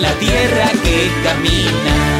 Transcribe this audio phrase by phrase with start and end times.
[0.00, 2.10] La tierra que camina.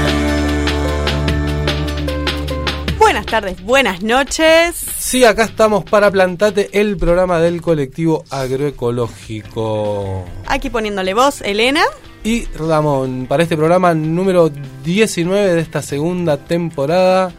[2.99, 4.77] Buenas tardes, buenas noches.
[4.99, 10.25] Sí, acá estamos para Plantate, el programa del colectivo agroecológico.
[10.47, 11.83] Aquí poniéndole voz, Elena.
[12.23, 14.51] Y Ramón, para este programa número
[14.85, 17.33] 19 de esta segunda temporada.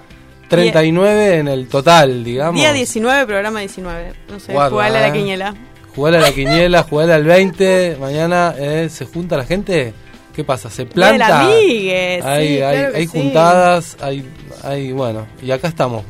[0.50, 2.60] 39 en el total, digamos.
[2.60, 4.14] Día 19, programa 19.
[4.30, 5.14] No sé, Guarda, a la eh.
[5.14, 5.56] quiniela.
[5.96, 7.98] Jugar a la quiniela, jugar al 20.
[8.00, 9.94] Mañana eh, se junta la gente.
[10.34, 10.70] ¿Qué pasa?
[10.70, 11.42] ¿Se planta?
[11.42, 13.20] amigue, sí, hay hay, claro hay sí.
[13.20, 14.30] juntadas, hay,
[14.64, 16.06] hay, bueno, y acá estamos,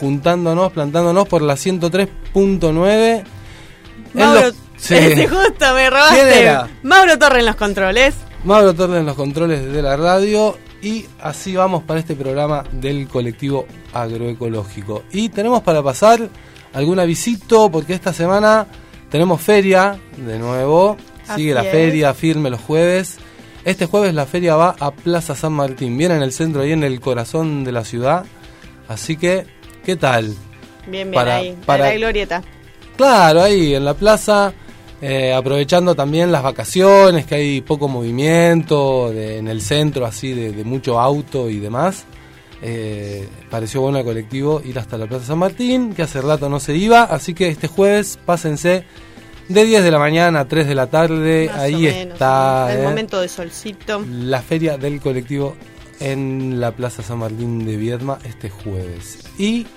[0.00, 3.22] juntándonos, plantándonos por la 103.9.
[3.22, 3.24] En
[4.14, 4.94] Mauro, los- sí.
[4.94, 6.58] ese justo me ¿Quién robaste.
[6.82, 8.14] Mauro Torre en los controles.
[8.44, 13.08] Mauro Torre en los controles de la radio y así vamos para este programa del
[13.08, 15.02] colectivo agroecológico.
[15.12, 16.28] Y tenemos para pasar
[16.72, 18.66] algún avisito porque esta semana
[19.10, 20.96] tenemos feria de nuevo.
[21.34, 21.70] Sigue la es.
[21.72, 23.18] feria firme los jueves.
[23.64, 26.84] Este jueves la feria va a Plaza San Martín, bien en el centro y en
[26.84, 28.24] el corazón de la ciudad.
[28.88, 29.44] Así que,
[29.84, 30.26] ¿qué tal?
[30.86, 31.50] Bien, bien, Para- ahí.
[31.66, 32.42] para- Para la glorieta.
[32.96, 34.52] Claro, ahí en la plaza,
[35.02, 40.52] eh, aprovechando también las vacaciones, que hay poco movimiento de- en el centro, así de,
[40.52, 42.04] de mucho auto y demás.
[42.68, 46.58] Eh, pareció bueno al colectivo ir hasta la Plaza San Martín, que hace rato no
[46.58, 48.82] se iba, así que este jueves pásense
[49.48, 52.80] de 10 de la mañana a 3 de la tarde, Más ahí menos, está El
[52.80, 54.04] eh, momento de solcito.
[54.10, 55.54] la feria del colectivo
[56.00, 59.20] en la Plaza San Martín de Viedma este jueves.
[59.38, 59.68] Y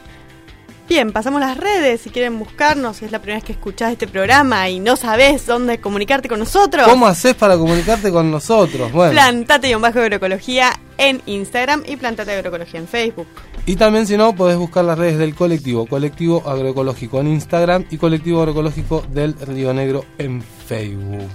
[0.89, 2.01] Bien, pasamos las redes.
[2.01, 5.45] Si quieren buscarnos, si es la primera vez que escuchás este programa y no sabés
[5.45, 6.87] dónde comunicarte con nosotros.
[6.87, 8.91] ¿cómo haces para comunicarte con nosotros?
[8.91, 9.11] Bueno.
[9.11, 13.27] Plantate y un bajo agroecología en Instagram y Plantate agroecología en Facebook.
[13.67, 17.97] Y también si no, podés buscar las redes del colectivo, colectivo agroecológico en Instagram y
[17.97, 21.29] colectivo agroecológico del Río Negro en Facebook.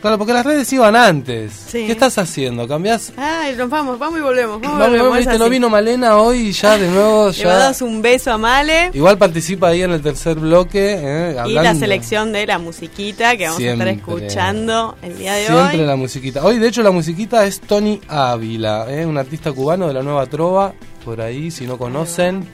[0.00, 1.52] Claro, porque las redes iban antes.
[1.52, 1.86] Sí.
[1.86, 2.68] ¿Qué estás haciendo?
[2.68, 3.12] ¿Cambiás?
[3.16, 4.60] Ay, nos vamos, vamos y volvemos.
[4.60, 7.72] Vamos, y Vamos, volvemos, viste, no vino Malena hoy y ya de nuevo Le ya.
[7.80, 10.96] un beso a Male Igual participa ahí en el tercer bloque.
[11.00, 13.90] eh, y la selección de la musiquita que vamos a Siempre.
[13.90, 15.86] estar escuchando el día de Siempre hoy.
[15.86, 16.44] la musiquita.
[16.44, 20.26] Hoy, de hecho, la musiquita es Tony Ávila, eh, un artista cubano de la nueva
[20.26, 20.74] trova.
[21.04, 22.46] Por ahí, si no conocen.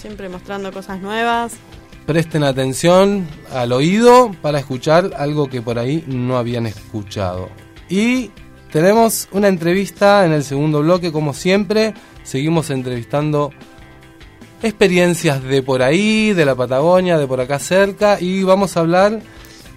[0.00, 1.54] Siempre mostrando cosas nuevas.
[2.06, 7.48] Presten atención al oído para escuchar algo que por ahí no habían escuchado.
[7.88, 8.30] Y
[8.72, 11.94] tenemos una entrevista en el segundo bloque, como siempre.
[12.22, 13.52] Seguimos entrevistando
[14.62, 18.18] experiencias de por ahí, de la Patagonia, de por acá cerca.
[18.20, 19.20] Y vamos a hablar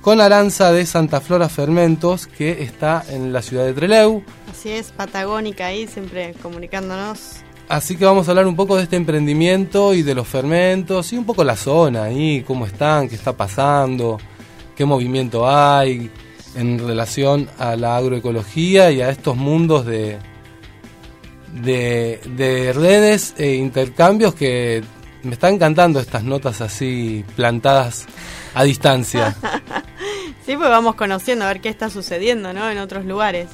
[0.01, 4.23] con Aranza de Santa Flora Fermentos, que está en la ciudad de Treleu.
[4.51, 7.44] Así es, patagónica ahí, siempre comunicándonos.
[7.67, 11.17] Así que vamos a hablar un poco de este emprendimiento y de los fermentos y
[11.17, 14.19] un poco la zona ahí, cómo están, qué está pasando,
[14.75, 16.11] qué movimiento hay
[16.55, 20.19] en relación a la agroecología y a estos mundos de,
[21.53, 24.83] de, de redes e intercambios que
[25.23, 28.05] me están encantando estas notas así plantadas
[28.53, 29.35] a distancia.
[30.45, 32.69] Sí, pues vamos conociendo a ver qué está sucediendo, ¿no?
[32.69, 33.47] En otros lugares.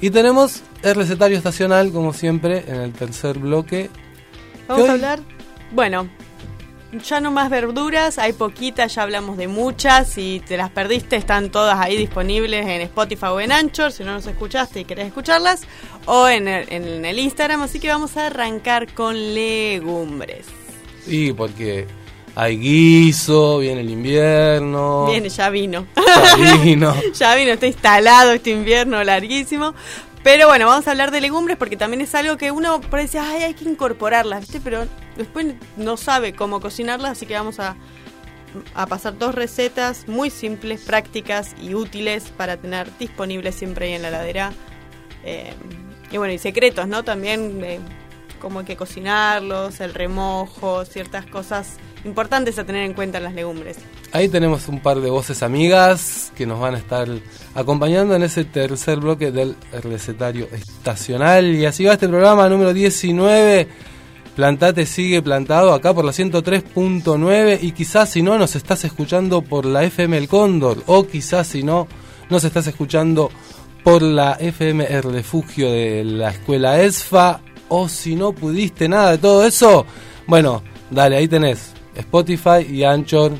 [0.00, 3.90] Y tenemos el recetario estacional, como siempre, en el tercer bloque.
[4.68, 5.20] Vamos hoy- a hablar.
[5.72, 6.08] Bueno,
[7.04, 10.08] ya no más verduras, hay poquitas, ya hablamos de muchas.
[10.10, 13.90] Si te las perdiste, están todas ahí disponibles en Spotify o en Anchor.
[13.90, 15.62] Si no nos escuchaste y querés escucharlas,
[16.04, 17.62] o en el, en el Instagram.
[17.62, 20.46] Así que vamos a arrancar con legumbres.
[21.06, 21.86] Y porque
[22.38, 25.06] hay guiso, viene el invierno.
[25.06, 25.86] Bien, ya vino.
[26.36, 26.94] ya vino.
[27.14, 29.74] ya vino, está instalado este invierno larguísimo.
[30.22, 33.18] Pero bueno, vamos a hablar de legumbres porque también es algo que uno por dice,
[33.18, 34.60] ay, hay que incorporarlas, ¿viste?
[34.60, 34.86] Pero
[35.16, 37.74] después no sabe cómo cocinarlas, así que vamos a,
[38.74, 44.02] a pasar dos recetas muy simples, prácticas y útiles para tener disponibles siempre ahí en
[44.02, 44.52] la heladera.
[45.24, 45.54] Eh,
[46.10, 47.02] y bueno, y secretos, ¿no?
[47.02, 47.80] También de
[48.42, 53.34] cómo hay que cocinarlos, el remojo, ciertas cosas importantes a tener en cuenta en las
[53.34, 53.76] legumbres.
[54.12, 57.08] Ahí tenemos un par de voces amigas que nos van a estar
[57.54, 61.54] acompañando en ese tercer bloque del recetario estacional.
[61.54, 63.68] Y así va este programa número 19
[64.36, 69.64] Plantate sigue plantado acá por la 103.9 y quizás si no nos estás escuchando por
[69.64, 70.82] la FM El Cóndor.
[70.84, 71.88] O quizás si no
[72.28, 73.30] nos estás escuchando
[73.82, 77.40] por la FM El Refugio de la Escuela ESFA.
[77.68, 79.86] O si no pudiste nada de todo eso,
[80.26, 83.32] bueno, dale, ahí tenés Spotify y Anchor.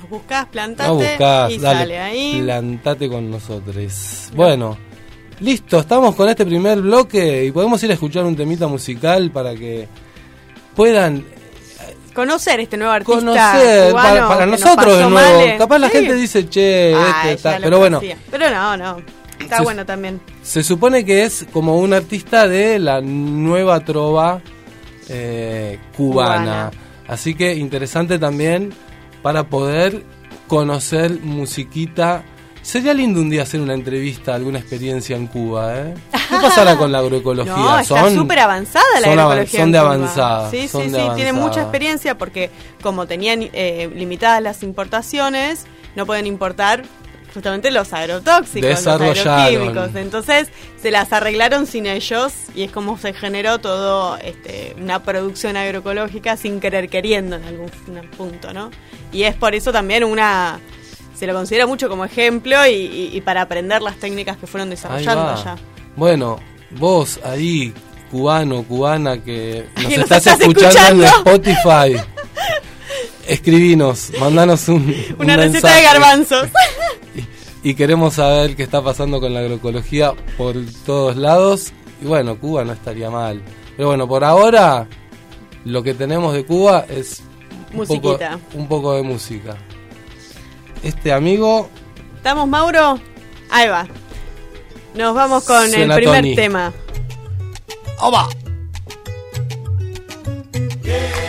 [0.00, 2.40] Nos buscás, plantate No buscás, y dale, sale ahí.
[2.42, 4.30] plantate con nosotros.
[4.34, 4.76] Bueno,
[5.40, 9.54] listo, estamos con este primer bloque y podemos ir a escuchar un temita musical para
[9.54, 9.86] que
[10.74, 11.24] puedan
[12.14, 15.10] Conocer este nuevo artista conocer para, nos nosotros de nuevo.
[15.10, 15.54] mal, ¿eh?
[15.56, 15.92] Capaz la Sí.
[15.98, 18.18] gente dice, che, Ay, este ya está", pero bueno, conocía.
[18.30, 18.96] Pero no, no.
[19.38, 20.20] Está Se- bueno también.
[20.42, 24.40] se supone que es como un artista de la nueva trova
[25.08, 26.70] eh, cubana.
[26.70, 26.87] Cubana.
[27.08, 28.72] Así que interesante también
[29.22, 30.04] para poder
[30.46, 32.22] conocer musiquita.
[32.62, 35.94] Sería lindo un día hacer una entrevista, alguna experiencia en Cuba, ¿eh?
[36.12, 37.54] ¿Qué pasará con la agroecología?
[37.56, 39.60] No, está Son- súper avanzada la son agroecología.
[39.60, 41.06] son de avanzada, Sí, son sí, de sí.
[41.16, 42.50] Tiene mucha experiencia porque,
[42.82, 45.64] como tenían eh, limitadas las importaciones,
[45.96, 46.82] no pueden importar
[47.34, 48.86] justamente los agrotóxicos, los
[49.36, 49.94] agroquímicos.
[49.96, 50.48] Entonces
[50.80, 56.36] se las arreglaron sin ellos y es como se generó todo este, una producción agroecológica
[56.36, 57.70] sin querer queriendo en algún
[58.16, 58.70] punto, ¿no?
[59.12, 60.60] Y es por eso también una
[61.14, 64.70] se lo considera mucho como ejemplo y, y- y para aprender las técnicas que fueron
[64.70, 65.56] desarrollando allá.
[65.96, 66.38] Bueno,
[66.70, 67.74] vos ahí,
[68.10, 71.10] cubano, cubana, que nos estás, estás escuchando, en.
[71.10, 72.00] Spotify,
[73.28, 74.76] escribinos, mandanos un,
[75.18, 75.76] un Una receta mensaje.
[75.76, 76.48] de garbanzos.
[77.62, 80.54] Y queremos saber qué está pasando con la agroecología por
[80.86, 81.72] todos lados.
[82.00, 83.42] Y bueno, Cuba no estaría mal.
[83.76, 84.86] Pero bueno, por ahora
[85.64, 87.20] lo que tenemos de Cuba es
[87.72, 88.38] un poco, Musiquita.
[88.54, 89.56] un poco de música.
[90.82, 91.68] Este amigo
[92.16, 92.98] ¿Estamos, Mauro?
[93.50, 93.86] Ahí va.
[94.94, 96.34] Nos vamos con Suena el primer Tony.
[96.36, 96.72] tema.
[98.00, 98.28] ¡Oba!
[100.84, 101.27] Hay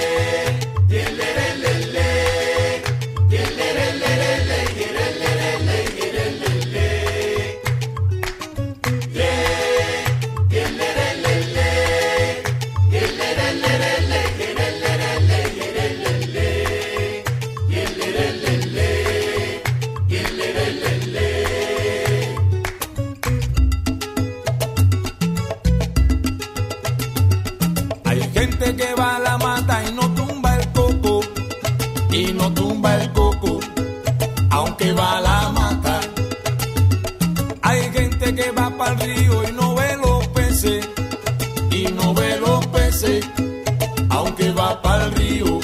[44.39, 45.59] aunque va para el río.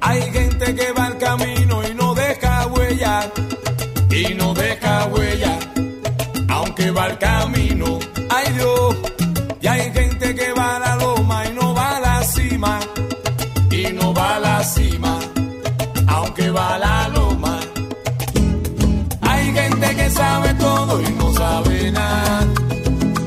[0.00, 3.32] Hay gente que va al camino y no deja huella,
[4.10, 5.58] y no deja huella,
[6.48, 7.98] aunque va al camino.
[8.30, 8.96] Ay Dios.
[9.60, 12.78] Y hay gente que va a la loma y no va a la cima.
[13.70, 15.18] Y no va a la cima,
[16.06, 17.58] aunque va a la loma.
[19.22, 22.46] Hay gente que sabe todo y no sabe nada.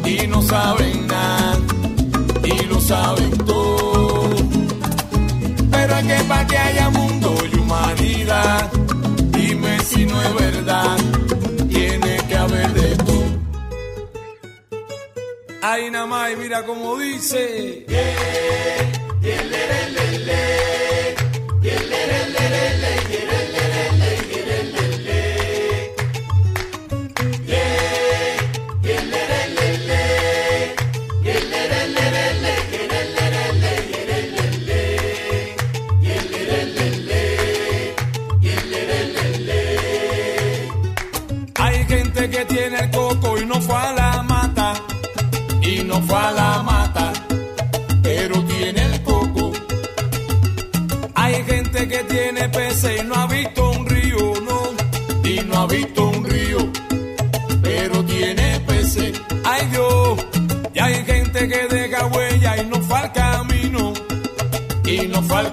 [0.06, 1.58] Y no saben nada.
[2.44, 3.31] Y lo saben
[10.30, 10.98] verdad,
[11.70, 13.26] tiene que haber de todo.
[15.62, 16.06] Ay, nada
[16.38, 17.86] mira cómo dice.
[17.88, 18.22] Hay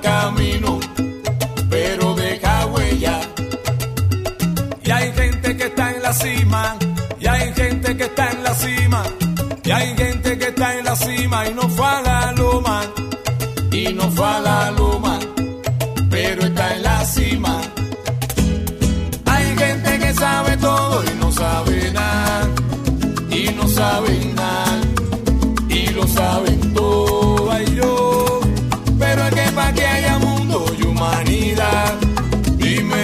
[0.01, 0.81] Camino,
[1.71, 3.21] pero deja huella.
[4.83, 6.77] Y hay gente que está en la cima,
[7.21, 9.03] y hay gente que está en la cima,
[9.65, 12.83] y hay gente que está en la cima y no fue a la loma,
[13.71, 14.71] y no fue a la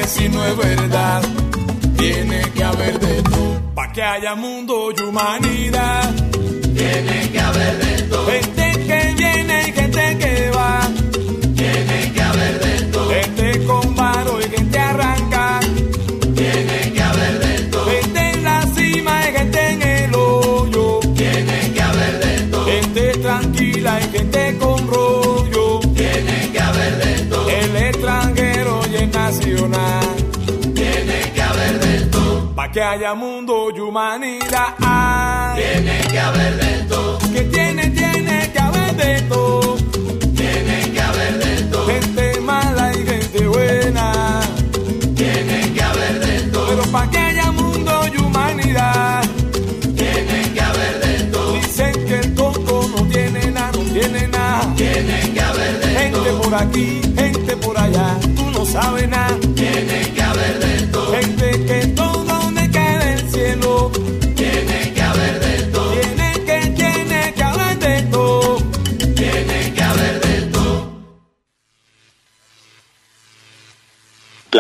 [0.07, 1.23] si no es verdad
[1.97, 3.61] tiene que haber de todo.
[3.75, 6.15] Para que haya mundo y humanidad,
[6.75, 8.27] tiene que haber de todo.
[8.27, 9.04] Que
[32.75, 34.75] que haya mundo y humanidad.
[35.55, 37.19] Tiene que haber de todo.
[37.33, 39.77] Que tiene, tiene que haber de todo.
[40.35, 41.87] Tiene que haber de todo.
[41.87, 44.41] Gente mala y gente buena.
[45.15, 46.67] Tiene que haber de todo.
[46.67, 49.23] Pero pa' que haya mundo y humanidad.
[49.95, 51.53] Tiene que haber de todo.
[51.53, 54.75] Dicen que el coco no tiene nada, no tiene nada.
[54.75, 56.25] Tiene que haber de todo.
[56.25, 58.19] Gente por aquí, gente por allá.
[58.35, 59.39] Tú no sabes nada.
[59.55, 60.14] Tiene que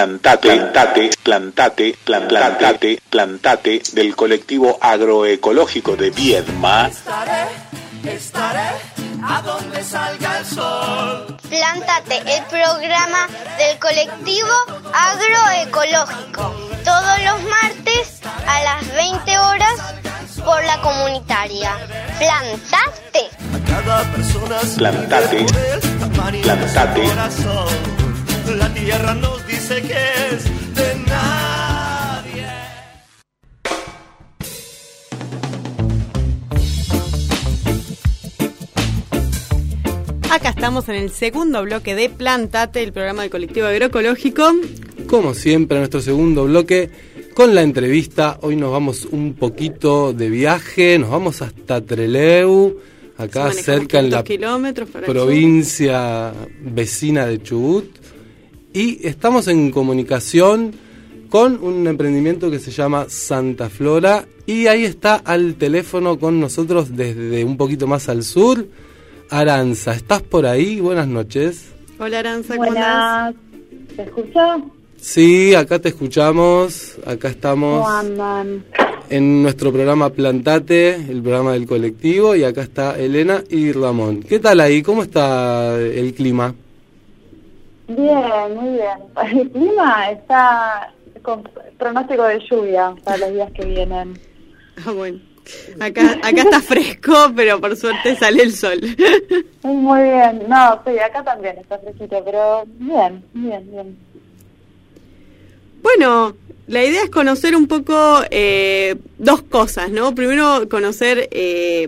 [0.04, 6.88] Plantate, plantate, plantate, plan- plantate, plantate del colectivo agroecológico de Viedma.
[6.88, 7.46] Estaré,
[8.14, 8.68] estaré
[9.26, 11.36] a donde salga el sol.
[11.48, 14.52] Plántate, el programa del colectivo
[14.92, 16.54] agroecológico.
[16.84, 19.74] Todos los martes a las 20 horas
[20.44, 21.70] por la comunitaria.
[22.18, 23.30] Plantate.
[24.76, 25.46] Plantate,
[26.12, 27.02] plantate.
[27.08, 28.04] corazón.
[28.58, 30.44] La tierra nos dice que es
[30.74, 32.46] de nadie.
[40.30, 44.52] Acá estamos en el segundo bloque de Plantate, el programa del colectivo agroecológico.
[45.06, 46.90] Como siempre, en nuestro segundo bloque,
[47.32, 52.80] con la entrevista, hoy nos vamos un poquito de viaje, nos vamos hasta Treleu,
[53.16, 58.03] acá cerca en 500 la provincia vecina de Chubut.
[58.74, 60.72] Y estamos en comunicación
[61.30, 64.26] con un emprendimiento que se llama Santa Flora.
[64.46, 68.66] Y ahí está al teléfono con nosotros desde un poquito más al sur.
[69.30, 70.80] Aranza, ¿estás por ahí?
[70.80, 71.66] Buenas noches.
[72.00, 72.70] Hola Aranza, ¿cómo?
[72.70, 73.34] Buenas,
[73.94, 74.58] ¿se escucha?
[75.00, 76.96] Sí, acá te escuchamos.
[77.06, 78.64] Acá estamos ¿Cómo andan?
[79.08, 82.34] en nuestro programa Plantate, el programa del colectivo.
[82.34, 84.24] Y acá está Elena y Ramón.
[84.24, 84.82] ¿Qué tal ahí?
[84.82, 86.56] ¿Cómo está el clima?
[87.88, 88.98] Bien, muy bien.
[89.40, 91.48] El clima está con
[91.78, 94.18] pronóstico de lluvia para los días que vienen.
[94.84, 95.20] Ah, bueno.
[95.78, 98.80] Acá, acá está fresco, pero por suerte sale el sol.
[99.62, 100.42] Muy, bien.
[100.48, 103.98] No, sí, acá también está fresquito, pero bien, bien, bien.
[105.82, 106.34] Bueno,
[106.66, 110.14] la idea es conocer un poco eh, dos cosas, ¿no?
[110.14, 111.86] Primero, conocer eh,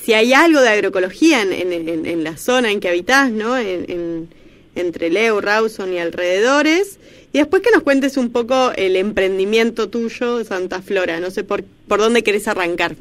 [0.00, 3.58] si hay algo de agroecología en, en- en- en la zona en que habitás, ¿no?
[3.58, 4.28] En-
[4.74, 6.98] entre Leu, Rawson y alrededores.
[7.32, 11.20] Y después que nos cuentes un poco el emprendimiento tuyo, Santa Flora.
[11.20, 12.94] No sé por, por dónde querés arrancar.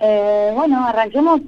[0.00, 1.40] Eh, bueno, arranquemos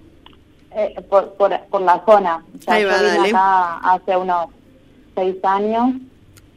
[0.77, 2.45] eh, por, por, por la zona.
[2.59, 3.29] O sea, Ahí va, yo vine dale.
[3.31, 4.47] acá hace unos
[5.15, 5.95] seis años,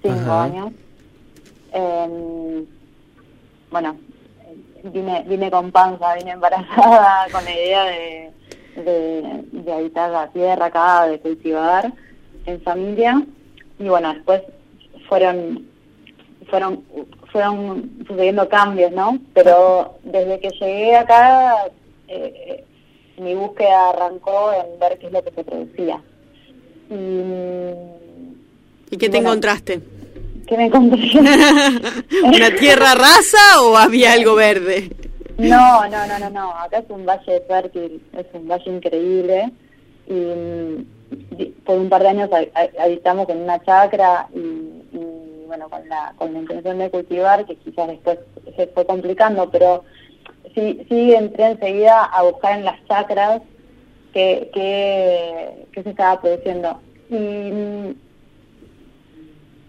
[0.02, 0.44] cinco Ajá.
[0.44, 0.72] años.
[1.74, 2.64] Eh,
[3.72, 3.98] bueno,
[4.84, 8.32] vine, vine con panza, vine embarazada con la idea de,
[8.84, 11.92] de, de habitar la tierra acá, de cultivar
[12.46, 13.22] en familia.
[13.80, 14.42] Y bueno, después
[15.08, 15.66] fueron
[16.50, 16.84] fueron
[17.32, 19.20] fueron sucediendo cambios, ¿no?
[19.34, 21.56] Pero desde que llegué acá,
[22.08, 22.64] eh,
[23.18, 26.02] mi búsqueda arrancó en ver qué es lo que se producía.
[26.90, 26.94] Y,
[28.92, 29.30] ¿Y qué te Bueno.
[29.30, 29.82] encontraste?
[30.48, 31.00] ¿Qué me encontré?
[32.24, 34.90] ¿Una tierra rasa o había algo verde?
[35.38, 36.52] No, no, no, no, no.
[36.52, 39.52] Acá es un valle fértil, es un valle increíble.
[40.08, 40.86] Y mm,
[41.66, 46.14] por un par de años ha- ha- habitamos en una chacra y, bueno, con la,
[46.18, 48.20] con la intención de cultivar, que quizás después
[48.56, 49.84] se fue complicando, pero
[50.56, 53.42] sí, sí entré enseguida a buscar en las chacras
[54.14, 56.80] qué, qué se estaba produciendo.
[57.10, 57.96] Y mm,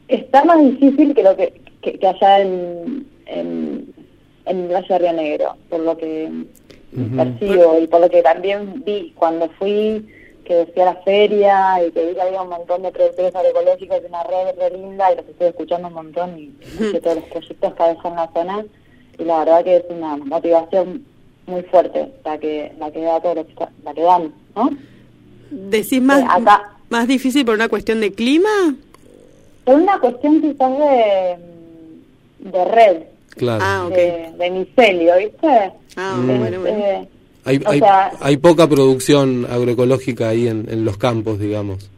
[0.08, 3.06] está más difícil que lo que, que, que allá en,
[4.48, 6.30] en el Valle de Río Negro, por lo que
[6.96, 7.16] Ujú.
[7.16, 10.06] percibo y por lo que también vi cuando fui,
[10.44, 14.22] que decía la feria y que vi que había un montón de productores agroecológicos, una
[14.24, 16.46] red re linda y los estoy escuchando un montón y
[16.92, 18.64] de todos los proyectos que hay en la zona
[19.18, 21.04] y la verdad que es una motivación
[21.46, 24.70] muy fuerte la que la que da todo lo que la que dan, ¿no?
[25.50, 26.72] ¿Decís más, Eh, acá.
[26.88, 28.48] más difícil por una cuestión de clima?
[29.64, 31.36] Por una cuestión quizás de,
[32.50, 32.96] de red,
[33.38, 33.64] Claro.
[33.64, 33.94] Ah, ok.
[33.94, 35.72] de, de micelio, ¿viste?
[35.96, 36.26] Ah, Mm.
[36.38, 36.78] bueno, bueno.
[36.78, 37.08] Eh,
[37.44, 41.90] Hay, O hay, sea- hay poca producción agroecológica ahí en, en los campos, digamos.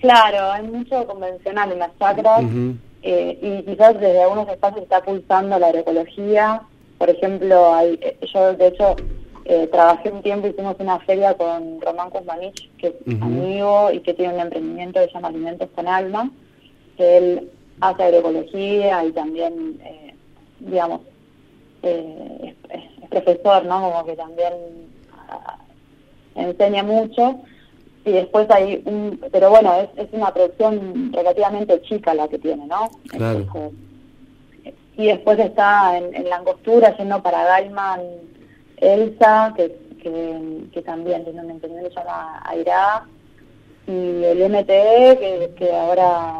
[0.00, 2.42] Claro, hay mucho convencional en las chacras
[3.02, 6.60] eh, y quizás desde algunos espacios está pulsando la agroecología.
[6.98, 8.96] Por ejemplo, hay, eh, yo de hecho
[9.46, 14.12] eh, trabajé un tiempo, hicimos una feria con Román Kuzmanich, que es amigo y que
[14.12, 16.30] tiene un emprendimiento que se llama Alimentos con Alma,
[16.98, 20.05] que él hace agroecología y también, eh,
[20.60, 21.00] digamos,
[21.82, 23.80] eh, es, es- es profesor, ¿no?
[23.90, 24.52] Como que también
[25.28, 25.58] ah,
[26.34, 27.40] enseña mucho.
[28.04, 32.66] Y después hay un, pero bueno, es, es una producción relativamente chica la que tiene,
[32.66, 32.88] ¿no?
[33.08, 33.40] Claro.
[33.40, 33.78] Entonces,
[34.96, 38.00] y después está en, en la angostura yendo para Gaiman
[38.78, 43.04] Elsa, que, que, que también tiene un emprendimiento que se llama Aira,
[43.88, 43.90] y
[44.24, 46.32] el MTE, que, que ahora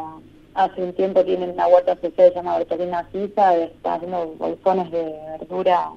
[0.57, 4.89] hace un tiempo tiene una huerta social que se llama Bertolina Sisa, está haciendo bolsones
[4.91, 5.03] de
[5.39, 5.91] verdura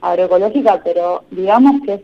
[0.00, 2.00] agroecológica, pero digamos que es,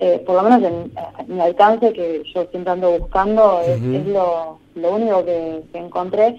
[0.00, 4.58] eh, por lo menos en, en mi alcance, que yo siempre ando buscando, es, lo,
[4.76, 6.38] lo único que, que encontré.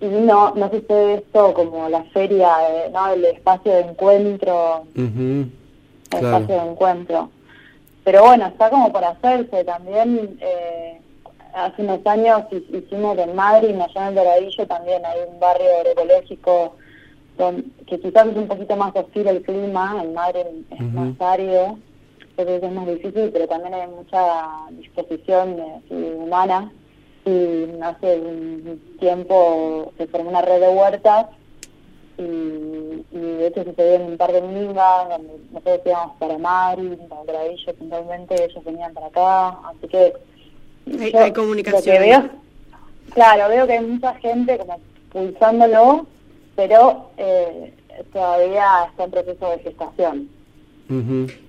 [0.00, 3.08] Y no, no sucede esto como la feria, eh, ¿no?
[3.14, 5.50] el espacio de encuentro, el
[6.10, 6.26] Claro.
[6.36, 7.30] espacio de encuentro.
[8.04, 10.38] Pero bueno, está como por hacerse también.
[10.40, 10.97] Eh,
[11.66, 16.74] hace unos años hi- hicimos en Madrid, allá en Doradillo también hay un barrio agroecológico
[17.86, 21.78] que quizás es un poquito más hostil el clima, en Madrid es más árido,
[22.30, 24.20] entonces es más difícil, pero también hay mucha
[24.70, 26.72] disposición eh, sí, humana.
[27.24, 31.26] Y hace un tiempo se formó una red de huertas
[32.16, 36.98] y, y de hecho sucedió en un par de mingas, donde nosotros íbamos para Madrid,
[37.08, 40.12] para Doradillo puntualmente, ellos venían para acá, así que
[41.00, 42.08] Hay- yo hay Lo comunicación que ahí.
[42.10, 42.30] veo,
[43.14, 44.80] claro, veo que hay mucha gente como
[45.10, 46.06] pulsándolo,
[46.56, 47.72] pero eh,
[48.12, 50.28] todavía está en proceso de gestación.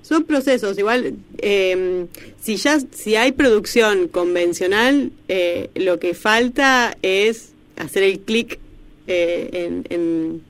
[0.01, 2.07] Son procesos, igual, eh,
[2.41, 8.59] si ya si hay producción convencional, eh, lo que falta es hacer el clic
[9.07, 10.41] eh, en, en,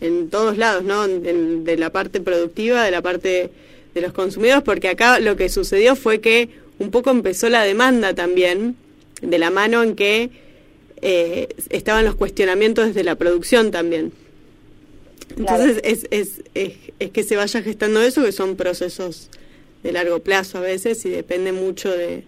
[0.00, 1.04] en todos lados, ¿no?
[1.06, 3.50] En- de la parte productiva, de la parte
[3.94, 6.48] de los consumidores, porque acá lo que sucedió fue que
[6.80, 8.74] un poco empezó la demanda también,
[9.22, 10.30] de la mano en que
[11.02, 14.12] eh, estaban los cuestionamientos desde la producción también.
[15.38, 19.28] Entonces es, es, es, es que se vaya gestando eso, que son procesos
[19.82, 22.24] de largo plazo a veces y depende mucho de,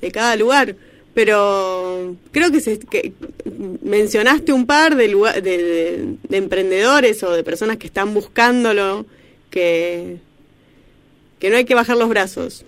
[0.00, 0.76] de cada lugar.
[1.14, 3.12] Pero creo que, se, que
[3.82, 9.04] mencionaste un par de, lugar, de, de- de emprendedores o de personas que están buscándolo,
[9.50, 10.16] que,
[11.38, 12.64] que no hay que bajar los brazos.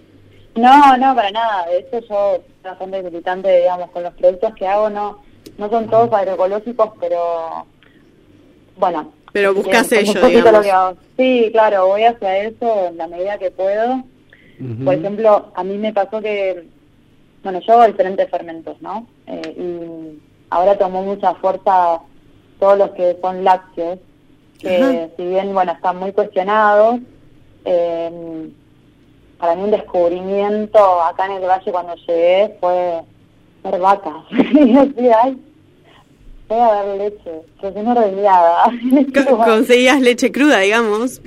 [0.57, 1.67] No, no, para nada.
[1.67, 5.19] De hecho, yo bastante militante, digamos, con los productos que hago, no
[5.59, 7.67] no son todos agroecológicos, pero
[8.77, 9.13] bueno.
[9.33, 10.65] Pero buscas un ello, lo digamos.
[10.65, 10.97] que hago.
[11.17, 14.03] Sí, claro, voy hacia eso en la medida que puedo.
[14.85, 16.69] Por ejemplo, a mí me pasó que,
[17.43, 19.07] bueno, yo hago diferentes fermentos, ¿no?
[19.27, 21.99] Eh, y ahora tomó mucha fuerza
[22.61, 23.99] todos los que son lácteos,
[24.61, 27.01] que si bien, bueno, están muy cuestionados,
[27.65, 28.49] eh,
[29.39, 33.01] para mí un descubrimiento acá en el valle cuando llegué fue
[33.65, 34.15] ver vacas.
[34.31, 35.39] y yo decía, ay,
[36.49, 38.65] voy a dar leche, que es una ordeñada.
[39.29, 41.21] Co- Conseguías leche cruda, digamos.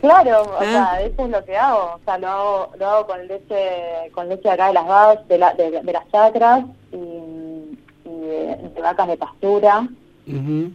[0.00, 0.64] Claro, o Ah.
[0.64, 4.28] sea, eso es lo que hago, o sea, lo hago, lo hago con leche, con
[4.28, 8.80] leche acá de las vacas, de, la, de, de las chacras y, y de, de
[8.82, 9.86] vacas de pastura,
[10.26, 10.72] Ujú.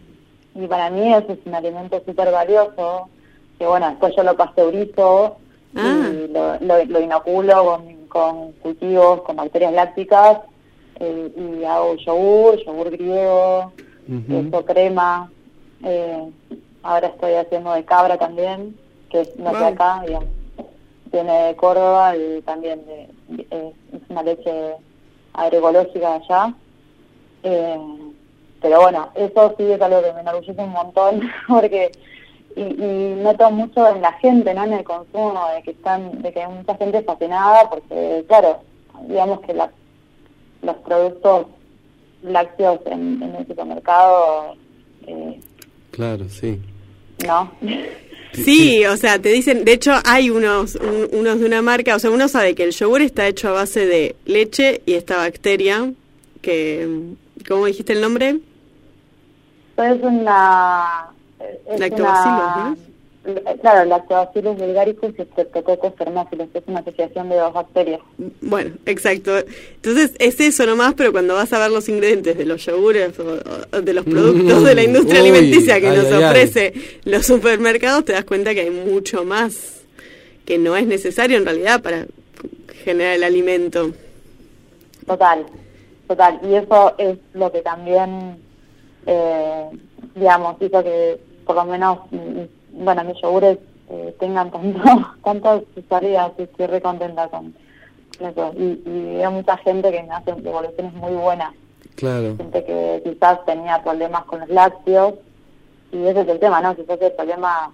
[0.54, 3.10] y para mí eso es un alimento súper valioso,
[3.58, 5.36] que bueno, después yo lo pasteurizo
[5.76, 6.10] Ah.
[6.12, 10.38] y lo, lo, lo inoculo con, con cultivos, con bacterias lácticas,
[11.00, 13.72] eh, y hago yogur, yogur griego,
[14.26, 15.30] queso crema,
[15.84, 16.30] eh,
[16.82, 18.76] ahora estoy haciendo de cabra también,
[19.10, 19.74] que es no es de Wow.
[19.74, 20.28] acá, digamos,
[21.12, 23.08] viene de Córdoba y también de,
[23.50, 24.74] eh, es una leche
[25.34, 26.54] agroecológica de allá.
[27.42, 27.78] Eh,
[28.60, 31.92] pero bueno, eso sí es algo que me enorgullece un montón, porque
[32.56, 34.64] y, y noto mucho en la gente, ¿no?
[34.64, 38.60] En el consumo, de que están, de que hay mucha gente fascinada, porque claro,
[39.06, 39.70] digamos que la,
[40.62, 41.46] los productos
[42.22, 44.54] lácteos en, en el supermercado,
[45.06, 45.40] eh,
[45.92, 46.60] Claro, sí.
[47.26, 47.50] ¿no?
[48.32, 51.98] Sí, o sea, te dicen, de hecho hay unos, un- unos de una marca, o
[51.98, 55.92] sea, uno sabe que el yogur está hecho a base de leche y esta bacteria,
[56.42, 56.86] que,
[57.48, 58.38] ¿cómo dijiste el nombre?
[59.78, 61.08] es una...
[61.66, 62.76] Es Lactobacillus, una,
[63.60, 68.00] Claro, Lactobacillus vulgaricus y Streptococcus thermophilus, es una asociación de dos bacterias.
[68.40, 69.36] Bueno, exacto.
[69.36, 73.38] Entonces es eso nomás, pero cuando vas a ver los ingredientes de los yogures o,
[73.76, 76.24] o de los productos de la industria Uy, alimenticia que ay, nos ay, ay.
[76.24, 76.72] ofrece
[77.04, 79.82] los supermercados, te das cuenta que hay mucho más
[80.46, 82.06] que no es necesario en realidad para
[82.82, 83.92] generar el alimento.
[85.06, 85.44] Total,
[86.06, 86.40] total.
[86.42, 88.38] Y eso es lo que también,
[89.04, 89.64] eh,
[90.14, 93.56] digamos, hizo que por lo menos, mm, bueno, mis yogures
[93.88, 94.82] eh, tengan tanto,
[95.24, 97.54] tantas salidas y estoy re contenta con
[98.20, 98.52] eso.
[98.54, 101.54] Y, y veo mucha gente que me hace devoluciones muy buenas.
[101.94, 102.36] Claro.
[102.36, 105.14] Gente que quizás tenía problemas con los lácteos.
[105.90, 106.76] Y ese es el tema, ¿no?
[106.76, 107.72] Quizás el problema,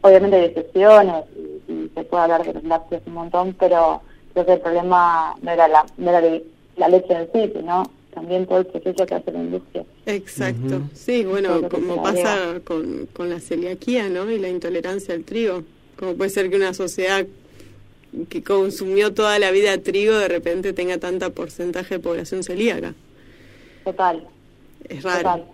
[0.00, 4.00] obviamente hay excepciones y, y se puede hablar de los lácteos un montón, pero
[4.32, 6.40] creo que el problema no era la, no era
[6.76, 7.82] la leche en sí, sino
[8.14, 9.84] también todo el proceso que hace la industria.
[10.06, 10.82] Exacto.
[10.94, 14.30] Sí, bueno, como pasa con, con la celiaquía, ¿no?
[14.30, 15.62] Y la intolerancia al trigo.
[15.98, 17.26] Como puede ser que una sociedad
[18.28, 22.94] que consumió toda la vida trigo de repente tenga tanta porcentaje de población celíaca.
[23.84, 24.26] Total,
[24.88, 25.18] Es raro.
[25.18, 25.44] total.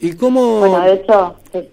[0.00, 1.68] ¿Y cómo, Bueno, de hecho, sí.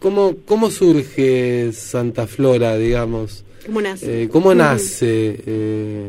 [0.00, 3.44] cómo, cómo surge Santa Flora, digamos?
[3.64, 4.22] ¿Cómo nace?
[4.24, 5.40] Eh, ¿Cómo nace?
[5.46, 6.08] Eh,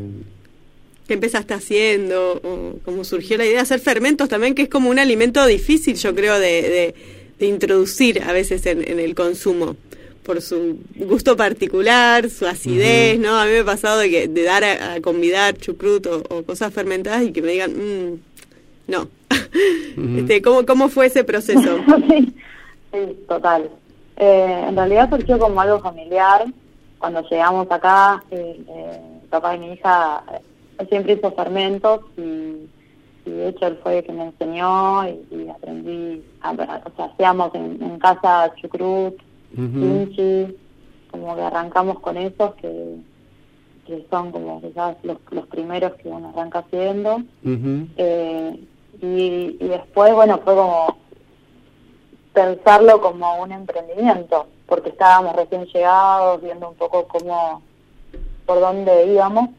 [1.08, 2.34] ¿Qué empezaste haciendo?
[2.44, 4.54] ¿O ¿Cómo surgió la idea de hacer fermentos también?
[4.56, 6.96] Que es como un alimento difícil, yo creo, de, de,
[7.40, 9.76] de introducir a veces en, en el consumo.
[10.24, 13.40] Por su gusto particular, su acidez, ¿no?
[13.40, 16.44] A mí me ha pasado de, que, de dar a, a convidar chucrut o, o
[16.44, 18.20] cosas fermentadas y que me digan, "Mm,
[18.88, 19.08] no.
[20.18, 21.78] Este, ¿cómo, ¿Cómo fue ese proceso?
[22.10, 22.34] sí,
[22.92, 23.70] sí, total.
[24.18, 26.46] Eh, en realidad surgió como algo familiar.
[27.00, 30.24] Cuando llegamos acá, eh, eh, papá de mi hija
[30.90, 32.70] siempre hizo fermentos y,
[33.26, 37.06] y de hecho él fue el que me enseñó y, y aprendí, a, o sea,
[37.06, 39.16] hacíamos en, en casa chucrut,
[39.56, 40.56] kimchi,
[41.12, 42.98] como que arrancamos con esos que,
[43.86, 47.22] que son como quizás los, los primeros que uno arranca haciendo.
[47.98, 48.60] Eh,
[49.02, 50.98] y, y después, bueno, fue como
[52.34, 57.62] pensarlo como un emprendimiento, porque estábamos recién llegados, viendo un poco cómo,
[58.46, 59.50] por dónde íbamos.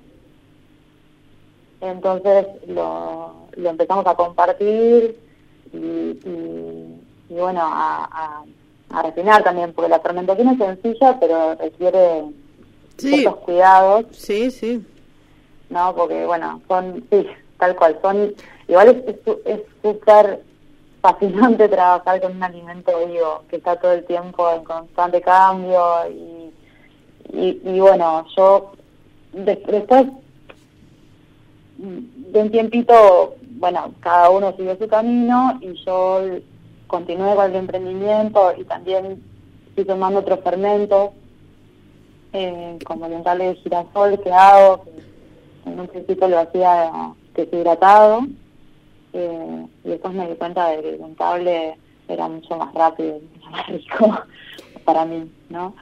[1.81, 5.17] Entonces lo, lo empezamos a compartir
[5.73, 8.45] y, y, y bueno, a, a,
[8.99, 12.25] a refinar también, porque la fermentación es sencilla, pero requiere
[12.97, 14.85] Sí, ciertos cuidados sí, sí.
[15.71, 15.95] ¿no?
[15.95, 17.27] Porque, bueno, son, sí,
[17.59, 18.35] tal cual, son,
[18.67, 19.05] igual
[19.45, 20.43] es súper
[21.01, 26.53] fascinante trabajar con un alimento vivo, que está todo el tiempo en constante cambio y,
[27.33, 28.73] y, y bueno, yo
[29.33, 30.07] des- después
[31.79, 36.23] de un tiempito, bueno, cada uno siguió su camino y yo
[36.89, 39.23] continué con el emprendimiento y también
[39.75, 41.11] fui tomando otros fermentos,
[42.33, 44.85] eh, como el de girasol que hago,
[45.65, 46.91] en un principio lo hacía
[47.35, 48.27] deshidratado
[49.13, 53.37] eh, y después me di cuenta de que el untable era mucho más rápido y
[53.37, 54.19] mucho más rico
[54.85, 55.75] para mí, ¿no?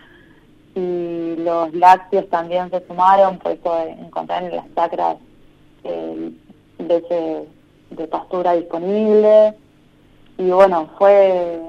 [0.75, 5.17] Y los lácteos también se sumaron, por eso encontrar en las sacras
[5.89, 7.45] eh,
[7.91, 9.55] de pastura disponible
[10.39, 11.61] y bueno, fue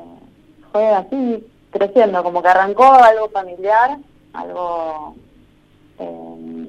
[0.72, 3.98] fue así creciendo, como que arrancó algo familiar,
[4.34, 5.16] algo
[6.00, 6.68] eh,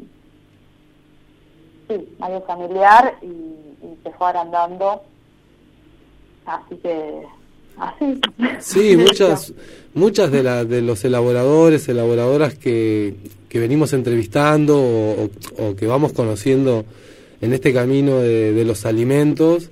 [1.88, 5.02] sí, algo familiar y, y se fue agrandando,
[6.46, 7.22] así que
[7.78, 8.20] así.
[8.60, 9.52] Sí, muchas,
[9.94, 13.14] muchas de, la, de los elaboradores, elaboradoras que,
[13.48, 16.84] que venimos entrevistando o que vamos conociendo
[17.40, 19.70] en este camino de, los alimentos,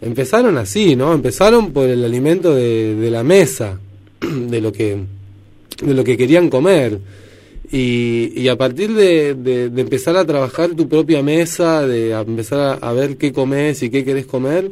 [0.00, 1.12] empezaron así, ¿no?
[1.12, 3.78] Empezaron por el alimento de, la mesa,
[4.20, 4.98] de lo que,
[5.82, 6.98] de lo que querían comer.
[7.72, 12.72] Y, y a partir de, de- empezar a trabajar tu propia mesa, de empezar a,
[12.72, 14.70] a ver qué comes y qué querés comer,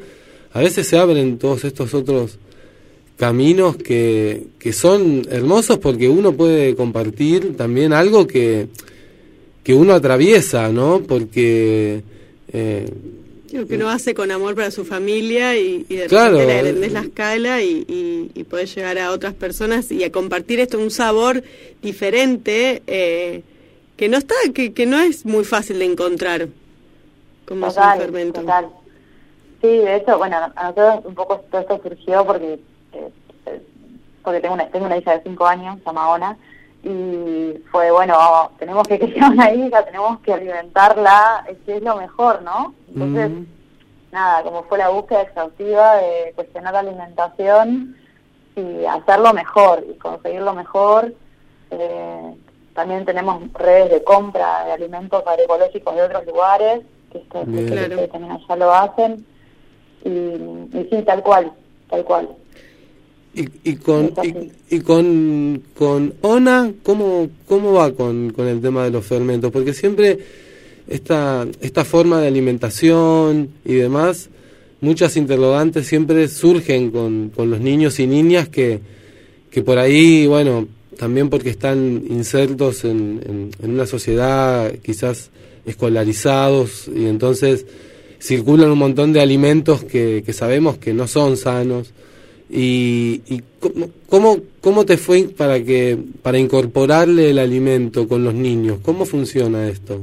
[0.53, 2.39] a veces se abren todos estos otros
[3.19, 8.69] caminos que, que son hermosos porque uno puede compartir también algo que,
[9.65, 11.03] que uno atraviesa, ¿no?
[11.07, 12.03] Porque
[12.53, 12.89] eh,
[13.53, 16.33] Lo que uno hace con amor para su familia y, y de Claro.
[16.39, 20.13] repente le agrandés la escala y, y, y podés llegar a otras personas y a
[20.13, 21.43] compartir esto, un sabor
[21.83, 23.43] diferente eh,
[23.97, 26.49] que no está, que, que no es muy fácil de encontrar
[27.47, 28.41] como es un Total, fermento.
[28.43, 28.69] total.
[29.63, 32.53] Sí, de hecho, bueno, a nosotros un poco todo esto surgió porque
[32.93, 33.09] eh,
[33.47, 33.63] eh,
[34.23, 36.39] porque tengo una, tengo una hija de 5 años, se llama Ona,
[36.83, 41.97] y fue, bueno, tenemos que criar una hija, tenemos que alimentarla, es que es lo
[41.97, 42.75] mejor, ¿no?
[42.89, 43.31] Entonces,
[44.13, 47.97] nada, como fue la búsqueda exhaustiva de cuestionar la alimentación
[48.57, 51.13] y hacerlo mejor y conseguirlo mejor.
[51.71, 52.35] Eh,
[52.75, 57.67] también tenemos redes de compra de alimentos agroecológicos de otros lugares, que esto Bien.
[57.67, 57.89] que Claro.
[57.89, 59.27] ustedes también allá lo hacen.
[60.05, 61.53] Y, y sí, tal cual,
[61.91, 62.29] tal cual.
[63.39, 68.83] Y, y con y, y con con Ona, ¿cómo cómo va con, con el tema
[68.85, 69.53] de los fermentos?
[69.53, 70.19] Porque siempre
[70.89, 74.29] esta esta forma de alimentación y demás,
[74.81, 78.81] muchas interrogantes siempre surgen con, con los niños y niñas que
[79.51, 80.67] que por ahí, bueno,
[80.99, 85.31] también porque están insertos en, en, en una sociedad quizás
[85.65, 87.67] escolarizados y entonces
[88.21, 91.93] circulan un montón de alimentos que, que sabemos que no son sanos.
[92.51, 98.35] ¿Y, y cómo, cómo, cómo te fue para, que, para incorporarle el alimento con los
[98.35, 98.79] niños?
[98.83, 100.01] ¿Cómo funciona esto?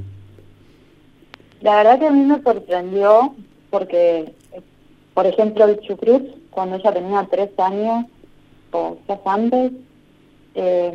[1.61, 3.33] La verdad que a mí me sorprendió
[3.71, 4.31] porque,
[5.15, 8.05] por ejemplo, el chucrut, cuando ella tenía tres años
[8.71, 9.71] o quizás antes,
[10.53, 10.93] eh,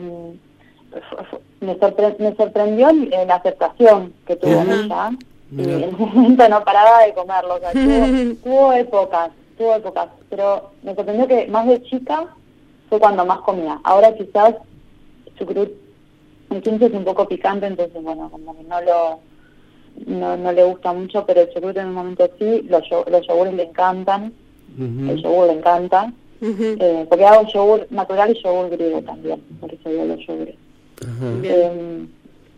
[1.61, 5.11] me, sorpre me sorprendió la aceptación que tuvo ella
[5.53, 7.57] y en un momento no paraba de comerlo.
[7.57, 12.27] O sea, tuvo, tuvo épocas, tuvo épocas, pero me sorprendió que más de chica
[12.89, 13.79] fue cuando más comía.
[13.85, 14.55] Ahora quizás
[15.39, 15.71] chucrut
[16.51, 19.21] el 15 es un poco picante, entonces bueno, como que no lo
[20.07, 23.27] no, no le gusta mucho, pero el chucrut en un momento sí, los, yo- los
[23.27, 24.33] yogures le encantan,
[25.11, 26.11] el yogur le encanta,
[26.81, 30.55] eh, porque hago yogur natural y yogur griego también, por eso digo los yogures.
[31.45, 32.07] Eh,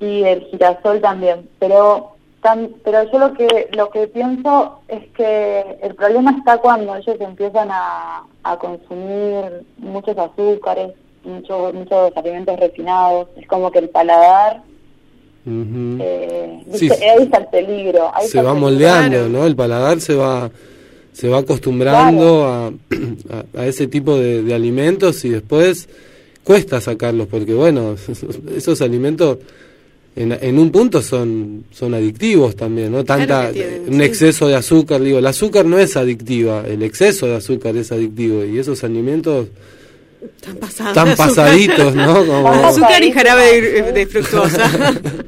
[0.00, 2.12] y el girasol también pero
[2.42, 7.16] tan, pero yo lo que lo que pienso es que el problema está cuando ellos
[7.20, 10.92] empiezan a, a consumir muchos azúcares
[11.24, 14.62] muchos muchos alimentos refinados es como que el paladar
[15.46, 18.60] eh, Sí, ahí está el peligro ahí se va peligro.
[18.70, 19.28] moldeando.
[19.28, 19.46] ¿no?
[19.46, 20.50] El paladar se va
[21.12, 22.66] se va acostumbrando a,
[23.56, 25.88] a, a ese tipo de, de alimentos y después
[26.42, 27.94] cuesta sacarlos porque bueno,
[28.56, 29.38] esos alimentos
[30.14, 33.04] en, en un punto son son adictivos también, ¿no?
[33.04, 34.02] Tanta tienen, un sí.
[34.04, 38.44] exceso de azúcar, digo, el azúcar no es adictiva, el exceso de azúcar es adictivo
[38.44, 39.48] y esos alimentos
[40.36, 40.94] Están pasados.
[40.94, 42.14] tan pasaditos, ¿no?
[42.26, 44.70] Como- Azúcar y jarabe de, de fructuosa.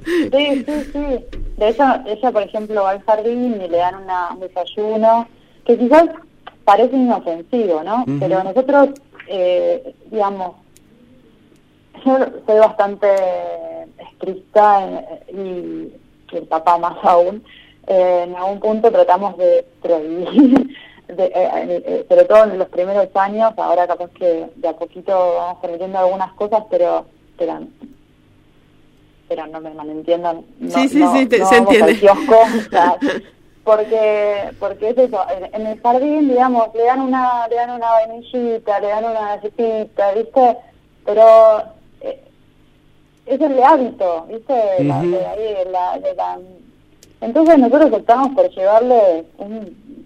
[0.04, 1.40] Sí, sí, sí.
[1.56, 5.26] De hecho, ella, por ejemplo, va al jardín y le dan una, un desayuno
[5.66, 6.04] que quizás
[6.64, 8.04] parece inofensivo, ¿no?
[8.20, 8.88] Pero nosotros,
[9.28, 10.56] eh, digamos,
[12.04, 13.06] yo soy bastante
[14.12, 17.44] estricta eh, y, y el papá más aún.
[17.86, 20.68] Eh, en algún punto tratamos de prohibir,
[21.08, 24.72] de, eh, eh, eh, sobre todo en los primeros años, ahora capaz que de a
[24.72, 27.04] poquito vamos permitiendo algunas cosas, pero,
[27.36, 27.60] pero
[29.28, 30.44] pero no me malentiendan.
[30.58, 31.98] No, Sí, sí, no- sí, te- no se entiende.
[31.98, 32.96] kiosco, o sea,
[33.64, 37.90] porque, porque es eso, en, en el jardín, digamos, le dan una, le dan una
[37.90, 40.56] vainillita, le dan una galletita, ¿viste?
[41.06, 41.62] Pero
[43.26, 44.54] es el de hábito, ¿viste?
[44.84, 46.38] La- de ahí, de la, de la-
[47.20, 50.04] Entonces nosotros optamos por llevarle un,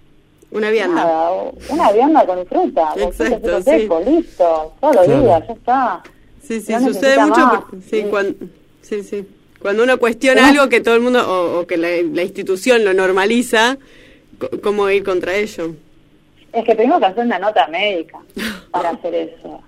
[0.51, 0.95] Una vianda.
[1.05, 1.31] nada,
[1.71, 3.63] una vianda con fruta, Exacto, sí.
[3.65, 5.23] seco, listo, todos los Claro.
[5.23, 6.03] días, ya está.
[6.43, 7.41] Sí, sí, No sucede mucho.
[7.41, 7.61] más.
[7.65, 8.07] por- sí, Sí.
[8.09, 8.47] cuando,
[8.83, 9.29] sí, sí.
[9.61, 12.95] Cuando uno cuestiona algo que todo el mundo, o, o que la, la institución lo
[12.95, 13.77] normaliza,
[14.63, 15.75] ¿cómo ir contra ello?
[16.53, 18.19] Es que tenemos que hacer una nota médica
[18.71, 19.61] para hacer eso.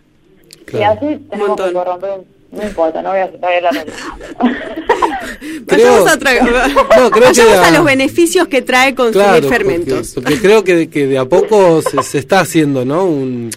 [0.72, 2.39] Y así tenemos que corromper un...
[2.52, 3.70] No importa, no voy a aceptar la.
[5.66, 10.12] Creo- Vayamos a, tra- No, creo que a los beneficios que trae consumir Claro, fermentos.
[10.14, 13.04] Porque, porque creo que, que de a poco se, se está haciendo, ¿no?
[13.04, 13.50] Un,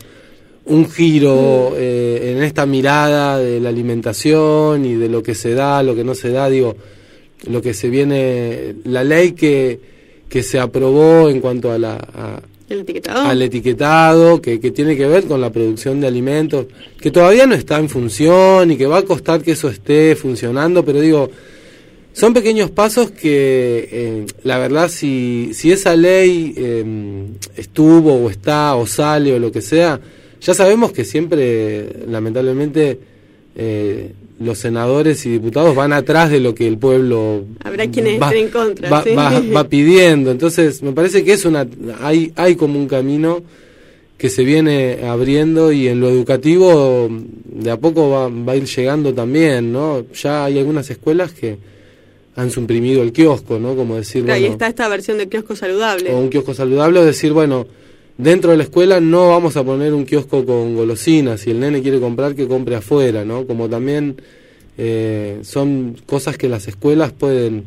[0.66, 5.82] un giro eh, en esta mirada de la alimentación y de lo que se da,
[5.84, 6.76] lo que no se da, digo,
[7.50, 9.80] lo que se viene, la ley que,
[10.30, 12.42] que se aprobó en cuanto a la, a-
[12.82, 13.26] Etiquetado.
[13.26, 16.66] al etiquetado, que, que tiene que ver con la producción de alimentos,
[17.00, 20.84] que todavía no está en función y que va a costar que eso esté funcionando,
[20.84, 21.30] pero digo,
[22.14, 27.26] son pequeños pasos que, eh, la verdad, si, si esa ley eh,
[27.58, 30.00] estuvo o está o sale o lo que sea,
[30.40, 33.00] ya sabemos que siempre, lamentablemente,
[33.56, 34.12] eh,
[34.44, 38.50] los senadores y diputados van atrás de lo que el pueblo Habrá quienes estén en
[38.50, 39.16] contra, va, sí.
[39.16, 40.32] va- va pidiendo.
[40.32, 41.66] Entonces, me parece que es una
[42.02, 43.42] hay hay como un camino
[44.18, 47.10] que se viene abriendo y en lo educativo
[47.46, 50.06] de a poco va, va a ir llegando también, ¿no?
[50.14, 51.58] Ya hay algunas escuelas que
[52.36, 53.76] han suprimido el kiosco, ¿no?
[53.76, 56.12] Como decir, Claro, y bueno, está esta versión de kiosco saludable.
[56.14, 57.68] o un kiosco saludable, o decir, bueno,
[58.18, 61.82] dentro de la escuela no vamos a poner un kiosco con golosinas, si el nene
[61.82, 63.46] quiere comprar, que compre afuera, ¿no?
[63.48, 64.18] Como también
[64.78, 67.66] eh, son cosas que las escuelas pueden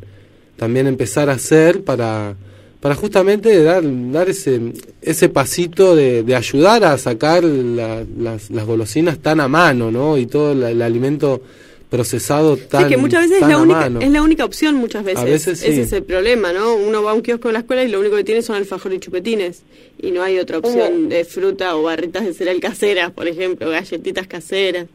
[0.57, 2.35] también empezar a hacer para,
[2.81, 9.19] para justamente dar, dar ese, ese pasito de, de ayudar a sacar la- las, golosinas
[9.19, 10.17] tan a mano, ¿no?
[10.17, 11.43] Y todo el alimento
[11.91, 14.01] procesado tan Sí, que muchas veces es tan la, única, mano.
[14.01, 15.25] es la única opción muchas veces.
[15.25, 15.69] veces sí.
[15.69, 16.75] Ese es el problema, ¿no?
[16.75, 18.97] Uno va a un kiosco en la escuela y lo único que tiene son alfajores
[18.97, 19.63] y chupetines.
[19.99, 24.27] Y no hay otra opción de fruta o barritas de cereal caseras, por ejemplo, galletitas
[24.27, 24.87] caseras.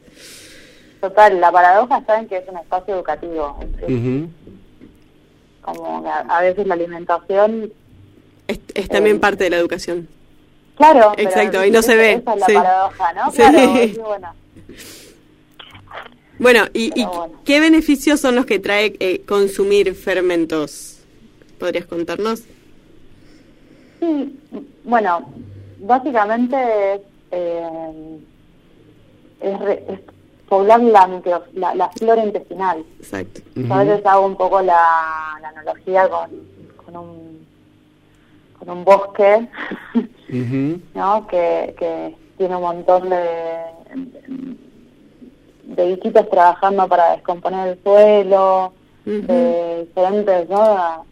[1.00, 3.60] Total, la paradoja está en que es un espacio educativo.
[3.82, 4.28] Es.
[5.62, 7.72] Como a, a veces la alimentación,
[8.48, 10.08] Es, es también parte de la educación.
[10.76, 11.14] claro.
[11.16, 12.54] pero Exacto, y no se ve, Esa es la sí.
[12.54, 13.32] paradoja, ¿no?
[13.32, 13.38] Sí.
[13.38, 14.34] Claro, y bueno.
[16.42, 17.34] Bueno, ¿y, y bueno.
[17.46, 20.98] qué beneficios son los que trae eh, consumir fermentos?
[21.60, 22.42] ¿Podrías contarnos?
[24.00, 24.40] Sí,
[24.84, 25.32] bueno,
[25.80, 26.56] básicamente
[26.96, 27.02] es,
[27.32, 28.18] eh,
[29.42, 30.00] es, re- es
[30.50, 32.84] poblar la, micro- la, la flora intestinal.
[33.00, 33.42] Exacto.
[33.56, 36.30] Yo a veces hago un poco la, la analogía con,
[36.84, 37.46] con, un,
[38.58, 39.48] con un bosque.
[40.96, 41.28] ¿no?
[41.28, 43.18] Que, que tiene un montón de,
[43.96, 44.56] de
[45.76, 48.74] bichitos trabajando para descomponer el suelo,
[49.06, 51.06] de diferentes, ¿no?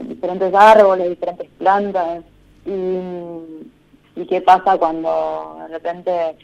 [0.00, 2.24] diferentes árboles, diferentes plantas.
[2.64, 6.36] Y, y qué pasa cuando de repente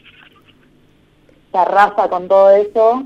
[1.51, 3.03] se arrasa con todo eso.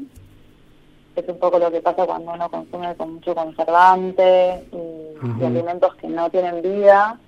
[1.16, 6.08] Es un poco lo que pasa cuando uno consume con mucho conservante y, alimentos que
[6.08, 7.20] no tienen vida.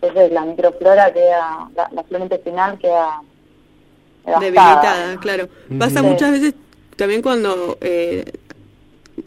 [0.00, 3.22] Entonces la microflora queda, la, la flora intestinal queda.
[4.26, 5.48] Debilitada, claro.
[5.78, 6.06] Pasa Sí.
[6.06, 6.54] muchas veces
[6.96, 8.24] también cuando eh,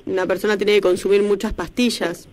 [0.05, 2.27] una persona tiene que consumir muchas pastillas.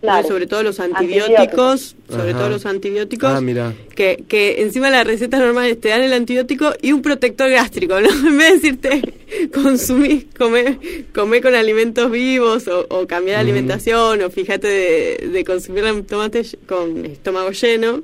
[0.00, 0.26] Claro.
[0.26, 1.28] Sobre todo los Antibióticos.
[1.28, 2.38] antibióticos, sobre Ajá.
[2.38, 3.30] todo los antibióticos.
[3.34, 3.74] Ah, mira.
[3.94, 8.08] que, que encima las recetas normales te dan el antibiótico y un protector gástrico, ¿no?
[8.26, 9.14] En vez de decirte
[9.52, 10.78] consumí, come,
[11.14, 17.04] come con alimentos vivos o, o cambiar alimentación o fíjate de, de consumir tomate con
[17.04, 18.02] estómago lleno,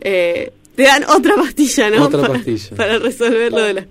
[0.00, 2.04] eh, te dan otra pastilla, ¿no?
[2.04, 2.76] Otra para, pastilla.
[2.76, 3.86] para resolver lo de la...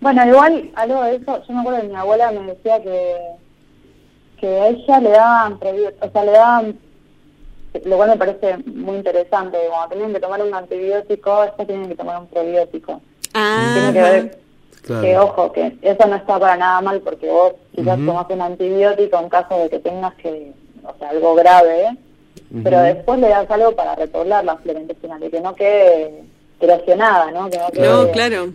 [0.00, 3.16] Bueno, igual algo de eso, yo me acuerdo que mi abuela me decía que,
[4.40, 6.78] que a ella le daban o sea, le daban,
[7.84, 11.96] lo cual me parece muy interesante, cuando tienen que tomar un antibiótico, ellas tienen que
[11.96, 13.00] tomar un prebiótico.
[13.34, 14.38] Ah, Tiene que ver
[14.82, 15.02] Claro.
[15.02, 18.06] que, ojo, que eso no está para nada mal, porque vos quizás Ujú.
[18.06, 20.52] tomás un antibiótico en caso de que tengas que,
[20.84, 21.96] o sea, algo grave,
[22.62, 26.24] pero después le das algo para repoblar la flora intestinal y que no quede
[26.60, 27.50] erosionada, ¿no?
[27.50, 28.48] Que no quede no, claro.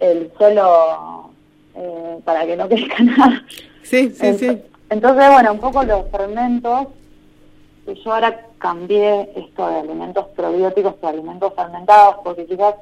[0.00, 1.30] el suelo
[1.74, 3.44] eh, para que no crezca nada.
[3.82, 4.62] Sí, sí, Ent- sí.
[4.90, 6.88] Entonces, bueno, un poco los fermentos,
[7.86, 12.74] y yo ahora cambié esto de alimentos probióticos por alimentos fermentados, porque quizás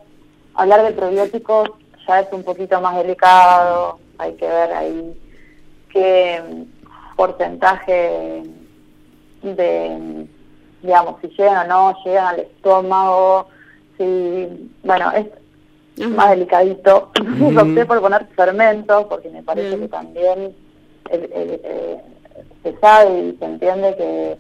[0.55, 1.71] hablar de probióticos
[2.07, 5.21] ya es un poquito más delicado, hay que ver ahí
[5.91, 6.43] qué
[7.17, 8.43] porcentaje
[9.43, 10.27] de,
[10.83, 13.49] digamos, si llegan o no, llegan al estómago,
[13.97, 17.11] si, bueno, es más delicadito.
[17.57, 20.55] Opté por poner fermentos, porque me parece que también
[21.11, 22.01] el- el- eh,
[22.63, 24.37] se sabe y se entiende que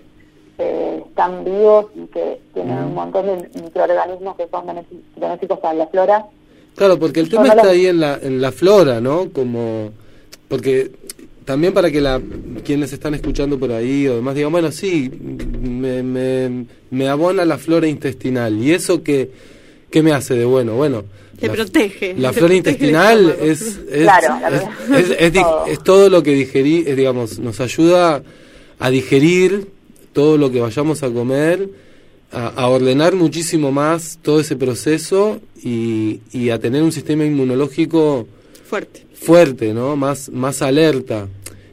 [0.60, 4.66] eh, están vivos y que tienen un montón de microorganismos que son
[5.16, 6.26] benéficos para la flora.
[6.74, 9.30] Claro, porque el Yo tema no está ahí en la, en la flora, ¿no?
[9.32, 9.90] Como,
[10.48, 10.90] porque
[11.48, 12.20] también para que la,
[12.62, 15.10] quienes están escuchando por ahí o demás digan, bueno, sí,
[15.62, 18.62] me, me, me abona la flora intestinal.
[18.62, 19.30] ¿Y eso qué,
[19.90, 20.74] qué me hace de bueno?
[20.76, 21.04] Bueno,
[21.40, 22.14] Te la, protege.
[22.18, 25.66] La flora intestinal es, es, Claro, la es, verdad, es- es di- todo.
[25.66, 28.22] es todo lo que digerí, es, digamos, nos ayuda
[28.78, 29.68] a digerir
[30.12, 31.70] todo lo que vayamos a comer,
[32.30, 38.28] a, a ordenar muchísimo más todo ese proceso y, y a tener un sistema inmunológico
[38.68, 39.06] Fuerte.
[39.14, 39.96] fuerte, ¿no?
[39.96, 41.26] Más, más alerta.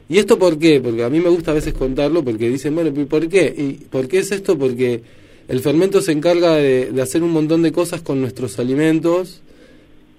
[0.08, 0.80] ¿Y esto por qué?
[0.80, 3.52] Porque a mí me gusta a veces contarlo porque dicen, bueno, ¿y ¿por qué?
[3.56, 4.56] ¿Y por qué es esto?
[4.56, 5.02] Porque
[5.48, 9.42] el fermento se encarga de, de hacer un montón de cosas con nuestros alimentos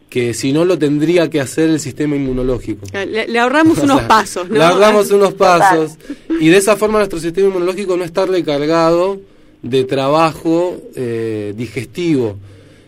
[0.10, 2.86] que si no lo tendría que hacer el sistema inmunológico.
[2.94, 4.56] Le, le ahorramos O unos sea, pasos, ¿no?
[4.56, 5.98] Le ahorramos unos pasos
[6.40, 9.20] y de esa forma nuestro sistema inmunológico no está recargado
[9.62, 12.38] de trabajo eh, digestivo.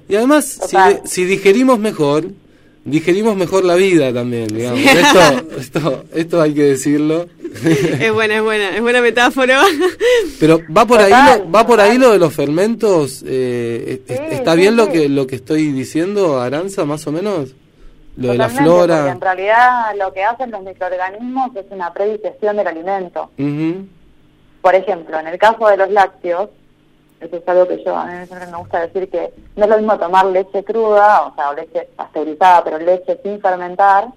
[0.08, 2.30] Y además, si, si digerimos mejor,
[2.90, 4.80] digerimos mejor la vida también, digamos.
[4.80, 5.20] Esto,
[5.60, 7.28] esto, esto hay que decirlo.
[7.64, 9.60] Es buena, es buena, es buena metáfora.
[10.40, 13.24] Pero va por ahí lo, va por ahí lo de los fermentos.
[13.26, 17.50] eh, Sí, ¿Está sí, bien lo que lo que estoy diciendo, Aranza, más o menos?
[18.18, 19.10] Lo de la flora.
[19.12, 23.32] en realidad lo que hacen los microorganismos es una predigestión del alimento.
[23.40, 23.88] Ujú.
[24.62, 26.50] Por ejemplo, en el caso de los lácteos,
[27.20, 29.78] eso es algo que yo a mí siempre me gusta decir que no es lo
[29.78, 34.08] mismo tomar leche cruda, o sea, o leche pasteurizada, pero leche sin fermentar,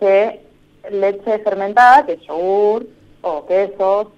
[0.00, 0.44] que
[0.90, 2.86] leche fermentada, que es yogur
[3.22, 4.08] o quesos,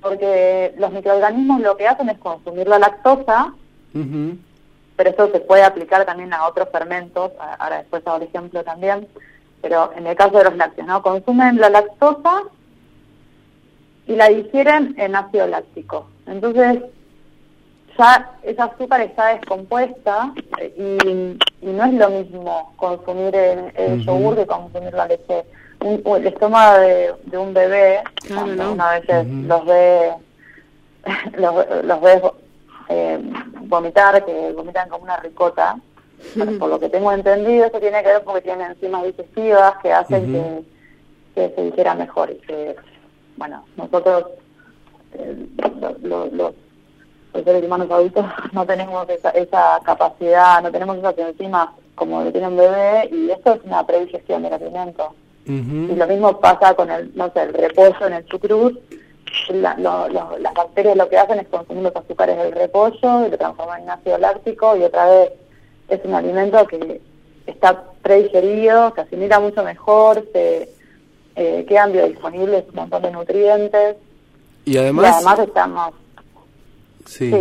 [0.00, 3.54] porque los microorganismos lo que hacen es consumir la lactosa,
[4.96, 9.06] pero eso se puede aplicar también a otros fermentos, ahora después hago el ejemplo también,
[9.60, 11.02] pero en el caso de los lácteos, ¿no?
[11.02, 12.42] Consumen la lactosa
[14.06, 16.08] y la digieren en ácido láctico.
[16.26, 16.82] Entonces,
[17.98, 20.72] ya esa azúcar está descompuesta eh,
[21.04, 25.44] y, y no es lo mismo consumir el, el yogur que consumir la leche.
[25.80, 28.72] Un- el estómago de, de un bebé, Claro, ¿no?
[28.72, 30.12] uno a veces los ve,
[31.38, 32.22] los, los ve
[32.88, 33.18] eh,
[33.62, 35.76] vomitar, que vomitan como una ricota.
[36.34, 39.92] Bueno, por lo que tengo entendido, eso tiene que ver porque tienen enzimas digestivas que
[39.92, 40.64] hacen que,
[41.48, 42.74] que se digiera mejor y que,
[43.36, 44.24] bueno, nosotros,
[45.14, 45.46] eh,
[46.02, 46.54] lo- lo-
[47.34, 52.30] los seres humanos adultos, no tenemos esa, esa capacidad, no tenemos esas enzimas como lo
[52.32, 55.14] tiene un bebé y esto es una predigestión del alimento.
[55.46, 58.78] Y lo mismo pasa con el, no sé, el repollo en el chucrut.
[59.50, 63.30] La- lo- lo- las bacterias lo que hacen es consumir los azúcares del repollo y
[63.30, 65.32] lo transforman en ácido láctico y otra vez
[65.88, 67.00] es un alimento que
[67.46, 70.68] está predigerido, se asimila mucho mejor, se
[71.36, 73.96] eh, quedan biodisponibles un montón de nutrientes
[74.64, 75.94] Y y además, además estamos
[77.08, 77.32] sí.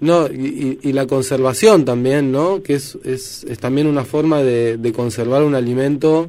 [0.00, 2.62] No, y, y- y la conservación también, ¿no?
[2.62, 6.28] Que es, es, es también una forma de, de conservar un alimento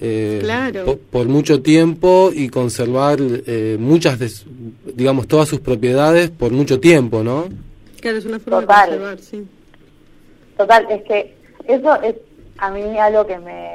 [0.00, 0.84] eh, Claro.
[0.84, 4.30] po- por, mucho tiempo y conservar eh, muchas, de,
[4.94, 7.48] digamos, todas sus propiedades por mucho tiempo, ¿no?
[8.00, 8.90] Claro, es una forma Total.
[8.90, 9.44] de conservar, sí.
[10.56, 11.34] Total, es que
[11.66, 12.14] eso es
[12.58, 13.70] a mí algo que me,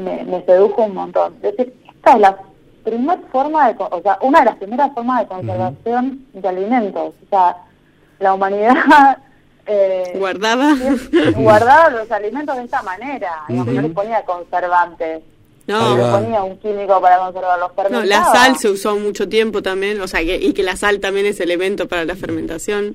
[0.00, 1.34] me, me sedujo un montón.
[1.42, 2.38] Es decir, esta es la
[2.84, 7.14] primer forma de, co- o sea, una de las primeras formas de conservación de alimentos.
[7.24, 7.56] O sea,
[8.20, 8.74] la humanidad
[9.66, 10.74] eh, Guardaba.
[11.36, 13.32] guardaba los alimentos de esta manera.
[13.48, 15.22] No les ponía conservantes.
[15.66, 15.96] No.
[15.98, 16.18] Va.
[16.20, 17.70] ponía un químico para conservarlos.
[17.90, 21.00] No, la sal se usó mucho tiempo también, o sea, que, y que la sal
[21.00, 22.94] también es elemento para la fermentación.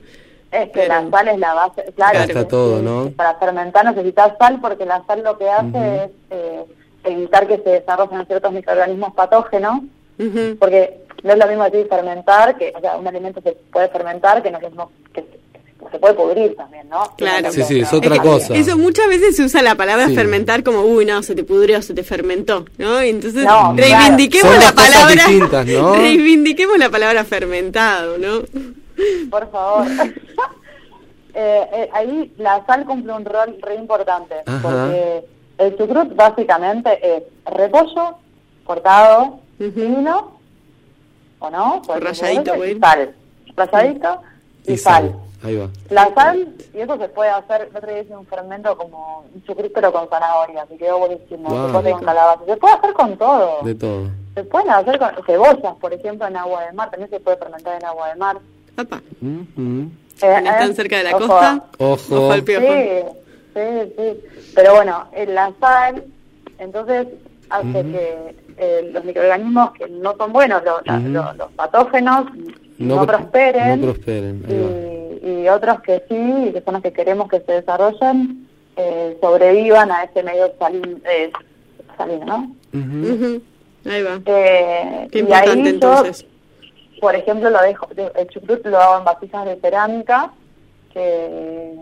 [0.51, 2.19] Es que la sal es la base, claro.
[2.19, 3.11] Está todo, ¿no?
[3.15, 6.65] Para fermentar necesitas sal porque la sal lo que hace es eh,
[7.03, 9.81] evitar que se desarrollen ciertos microorganismos patógenos,
[10.59, 14.41] porque no es lo mismo decir fermentar, que o sea, un alimento se puede fermentar,
[14.41, 15.25] que no es lo mismo que
[15.91, 17.01] se, puede pudrir también, ¿no?
[17.17, 17.51] Claro.
[17.51, 18.53] Sí, sí, es otra cosa.
[18.53, 20.15] Eso muchas veces se usa la palabra Sí.
[20.15, 23.03] fermentar como, uy, no, se te pudrió, se te fermentó, ¿no?
[23.03, 25.63] Y entonces No, reivindiquemos la palabra.
[25.65, 25.95] ¿no?
[25.95, 28.41] reivindiquemos la palabra fermentado, ¿no?
[29.29, 29.87] Por favor.
[31.31, 34.59] Eh, eh, ahí la sal cumple un rol re importante, Ajá.
[34.61, 35.25] porque
[35.59, 38.15] el chucrut básicamente es repollo
[38.63, 40.31] cortado, fino,
[41.39, 41.81] ¿o no?
[41.85, 42.71] Puede ser Ralladito, verde, güey.
[42.75, 43.15] y sal.
[43.55, 44.21] Ralladito
[44.65, 45.15] y, Y sal.
[45.41, 45.69] Ahí va.
[45.89, 49.91] La sal, y eso se puede hacer, día hice un fermento como un chucrut pero
[49.93, 51.65] con zanahoria, que quedó buenísimo, Wow.
[51.67, 53.61] se puede hacer con calabaza, se puede hacer con todo.
[53.63, 54.07] De todo.
[54.35, 57.77] Se pueden hacer con cebollas, por ejemplo, en agua de mar, también se puede fermentar
[57.81, 58.37] en agua de mar.
[58.77, 59.89] Ujú.
[60.21, 61.19] Eh, No están eh, cerca de la ojo.
[61.27, 61.63] costa.
[61.77, 62.15] Ojo.
[62.15, 62.65] Ojo al piojo.
[62.65, 63.01] Sí,
[63.59, 64.51] sí, sí.
[64.55, 66.03] Pero bueno, en la sal,
[66.57, 67.07] entonces
[67.49, 72.25] hace que eh, los microorganismos que no son buenos, los, patógenos,
[72.77, 73.81] no, pro- prosperen.
[73.81, 73.93] No
[75.21, 79.17] y, y otros que sí, y que son los que queremos que se desarrollen, eh,
[79.21, 81.31] sobrevivan a ese medio salin, eh,
[81.97, 82.55] salino, ¿no?
[82.73, 83.41] Ujú.
[83.85, 84.21] Ahí va.
[84.25, 86.25] Eh, Qué y importante ahí yo, entonces.
[87.01, 90.31] por ejemplo, lo dejo, el chucrut lo hago en vasijas de cerámica,
[90.93, 91.75] que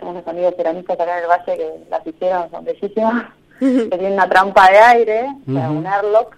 [0.00, 4.28] unos amigos cerámicos acá en el valle que las hicieron, son bellísimas, que tienen una
[4.28, 6.36] trampa de aire, o sea, un airlock.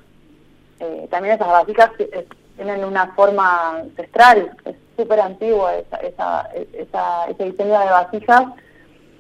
[0.81, 2.27] Eh, también esas vasijas eh,
[2.57, 8.45] tienen una forma ancestral, es súper antigua esa, esa, esa, ese diseño de vasijas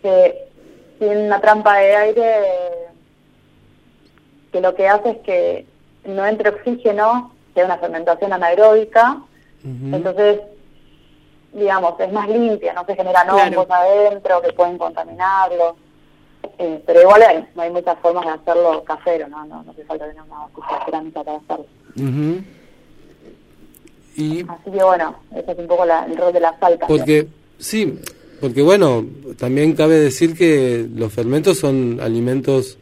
[0.03, 0.49] que
[0.99, 2.33] tienen una trampa de aire
[4.53, 5.67] que lo que hace es que
[6.05, 9.19] no entre oxígeno, que es una fermentación anaeróbica,
[9.65, 10.41] entonces,
[11.57, 13.61] digamos, es más limpia, no se generan Claro.
[13.63, 15.77] hongos adentro que pueden contaminarlo.
[16.59, 19.45] Eh, pero igual hay, hay muchas formas de hacerlo casero, ¿no?
[19.47, 21.67] No, no hace falta tener una vasija cerámica para hacerlo.
[24.17, 26.87] Y Así que bueno, ese es un poco la- el rol de la sal también.
[26.99, 27.27] Porque,
[27.59, 27.99] sí,
[28.41, 29.05] porque bueno,
[29.39, 32.79] también cabe decir que los fermentos son alimentos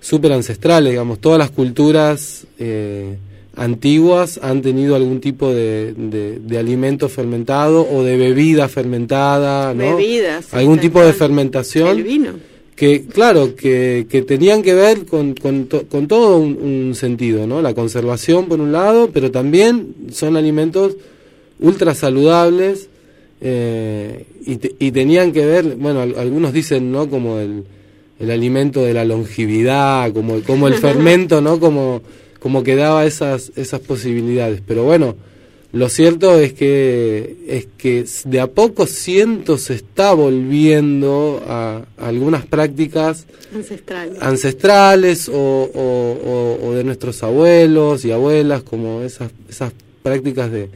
[0.00, 3.18] súper ancestrales, digamos, todas las culturas eh,
[3.56, 9.96] antiguas han tenido algún tipo de, de, de alimento fermentado o de bebida fermentada, ¿no?
[9.96, 12.32] Bebidas, Algún tipo de fermentación El vino.
[12.76, 17.46] que claro que, que tenían que ver con, con, to- con todo un, un sentido
[17.46, 20.96] no la conservación por un lado pero también son alimentos
[21.60, 22.88] ultra saludables
[23.40, 27.64] eh, y, te- y tenían que ver bueno al- algunos dicen no como el,
[28.18, 32.02] el alimento de la longevidad como como el fermento no como
[32.44, 35.16] como que daba esas esas posibilidades pero bueno
[35.72, 42.44] lo cierto es que es que de a poco siento se está volviendo a, algunas
[42.46, 44.22] prácticas Ancestrales.
[44.22, 49.72] ancestrales o, o- o- o de nuestros abuelos y abuelas, como esas, esas
[50.02, 50.68] prácticas de,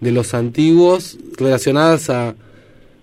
[0.00, 2.34] de los antiguos relacionadas a,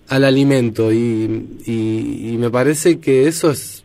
[0.09, 0.91] al alimento.
[0.91, 3.83] Y, y- y me parece que eso es,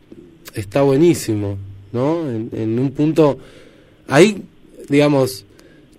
[0.55, 1.57] está buenísimo,
[1.93, 2.29] ¿no?
[2.29, 3.39] En, en un punto,
[4.09, 4.43] ahí,
[4.89, 5.45] digamos,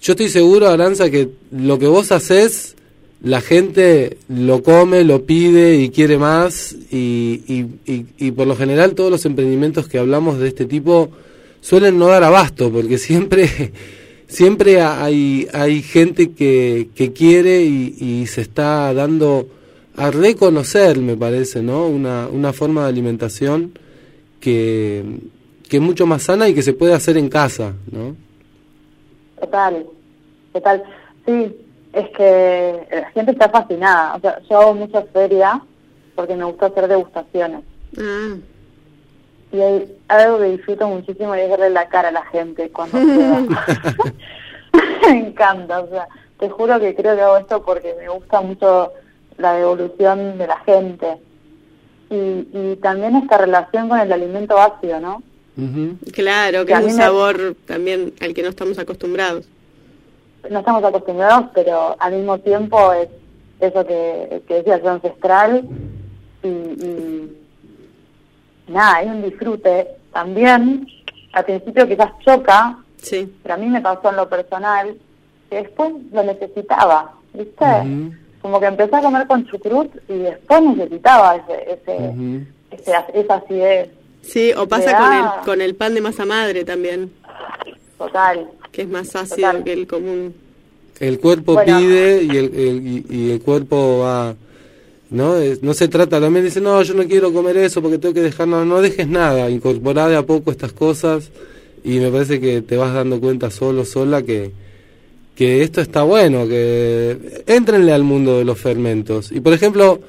[0.01, 2.75] yo estoy seguro, Aranza, que lo que vos haces,
[3.21, 6.75] la gente lo come, lo pide y quiere más.
[6.91, 11.09] Y, y, y- por lo general todos los emprendimientos que hablamos de este tipo
[11.61, 13.49] suelen no dar abasto, porque siempre,
[14.27, 19.47] siempre hay, hay gente que, que quiere y, y se está dando
[19.95, 21.87] a reconocer, me parece, ¿no?
[21.87, 23.71] Una, una forma de alimentación
[24.39, 25.03] que,
[25.67, 28.15] que es mucho más sana y que se puede hacer en casa, ¿no?
[29.39, 29.85] Total,
[30.53, 30.83] total.
[31.25, 31.55] Sí,
[31.93, 34.15] es que la gente está fascinada.
[34.15, 35.61] O sea, yo hago mucha feria
[36.15, 37.61] porque me gusta hacer degustaciones.
[37.97, 38.35] Ah,
[39.51, 42.97] Y hay algo que disfruto muchísimo y es verle la cara a la gente cuando
[43.01, 43.47] me
[45.19, 46.07] encanta, o sea,
[46.39, 48.91] te juro que creo que hago esto porque me gusta mucho
[49.37, 51.17] la devolución de la gente.
[52.09, 55.21] Y, y también esta relación con el alimento ácido, ¿no?
[56.13, 59.47] Claro, que es un me- sabor también al que no estamos acostumbrados.
[60.49, 63.09] no estamos acostumbrados, pero al mismo tiempo es
[63.59, 65.67] eso que, que decías, lo ancestral
[66.43, 67.37] y, y
[68.67, 70.87] nada, hay un disfrute también.
[71.33, 73.31] Al principio quizás choca, Sí.
[73.43, 74.95] pero a mí me pasó en lo personal
[75.49, 77.65] que después lo necesitaba, ¿viste?
[78.41, 82.13] Como que empecé a comer con chucrut y después necesitaba ese, ese,
[82.71, 83.89] ese- esa acidez
[84.27, 87.09] Sí, o pasa con el, con el pan de masa madre también,
[87.97, 88.47] total.
[88.71, 89.63] que es más ácido Total.
[89.63, 90.33] que el común.
[90.99, 91.77] El cuerpo Bueno.
[91.79, 94.35] pide y el, el- y, y el cuerpo va...
[95.09, 95.37] ¿no?
[95.37, 98.21] Es- no se trata, también dice, no, yo no quiero comer eso porque tengo que
[98.21, 101.29] dejar, no, no dejes nada, incorporá de a poco estas cosas
[101.83, 104.51] y me parece que te vas dando cuenta solo, sola, que,
[105.35, 109.31] que esto está bueno, que entrenle al mundo de los fermentos.
[109.31, 110.01] Y por ejemplo,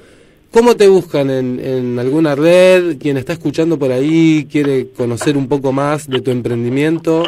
[0.53, 2.99] ¿cómo te buscan en, en alguna red?
[2.99, 7.25] Quien está escuchando por ahí quiere conocer un poco más de tu emprendimiento.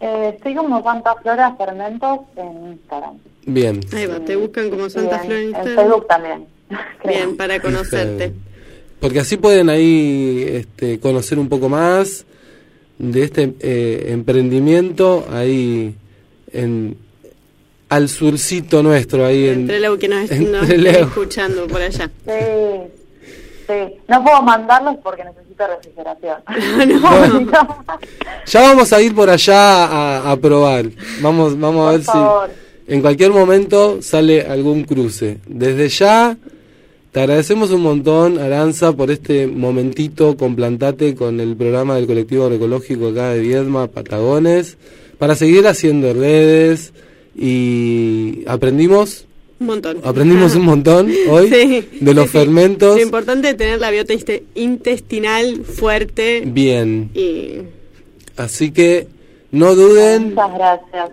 [0.00, 3.18] Eh, estoy como Santa Flora Fermentos en Instagram.
[3.46, 3.80] Bien.
[3.92, 5.76] Ahí va, te buscan como Santa Y Flor en en, en Instagram.
[5.76, 6.46] Facebook también.
[7.04, 8.32] Bien, para conocerte.
[9.00, 12.26] Porque así pueden ahí este, conocer un poco más
[12.98, 15.94] de este eh, emprendimiento ahí
[16.52, 16.96] en
[17.88, 20.90] al surcito nuestro ahí en Entre lo que nos, en nos Trelew.
[20.92, 22.10] está escuchando por allá.
[22.26, 22.32] Sí,
[23.68, 23.74] sí.
[24.08, 26.36] No puedo mandarlos porque necesito refrigeración.
[27.00, 27.46] No.
[28.46, 30.86] ya vamos a ir por allá a, a probar
[31.20, 32.50] vamos vamos a Por ver favor.
[32.86, 36.36] si en cualquier momento sale algún cruce desde ya
[37.12, 42.44] te agradecemos un montón Aranza por este momentito con Plantate con el programa del colectivo
[42.44, 44.76] agroecológico acá de Viedma Patagones
[45.18, 46.92] para seguir haciendo redes
[47.36, 49.26] y aprendimos
[49.60, 49.98] Un montón.
[50.04, 52.38] aprendimos un montón hoy Sí, de los sí, sí.
[52.38, 57.58] fermentos Lo importante es tener la biota inte- intestinal fuerte bien y
[58.36, 59.06] así que
[59.52, 61.10] no duden Muchas gracias.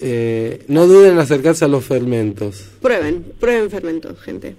[0.00, 4.54] eh, no duden en acercarse a los fermentos prueben, prueben fermentos, gente.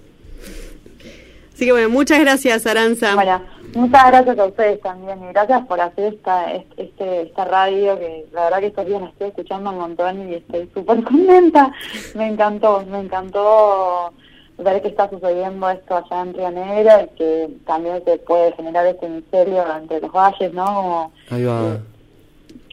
[1.54, 3.14] Así que bueno, muchas gracias Aranza.
[3.16, 3.42] Bueno,
[3.76, 8.46] muchas gracias a ustedes también y gracias por hacer esta este esta radio que la
[8.46, 11.72] verdad que estos días la estoy escuchando un montón y estoy súper contenta.
[12.16, 14.14] Me encantó, me encantó
[14.58, 18.86] ver que está sucediendo esto allá en Río Negro y que también se puede generar
[18.86, 20.66] este misterio entre los valles, ¿no?
[20.66, 21.80] Como, ahí va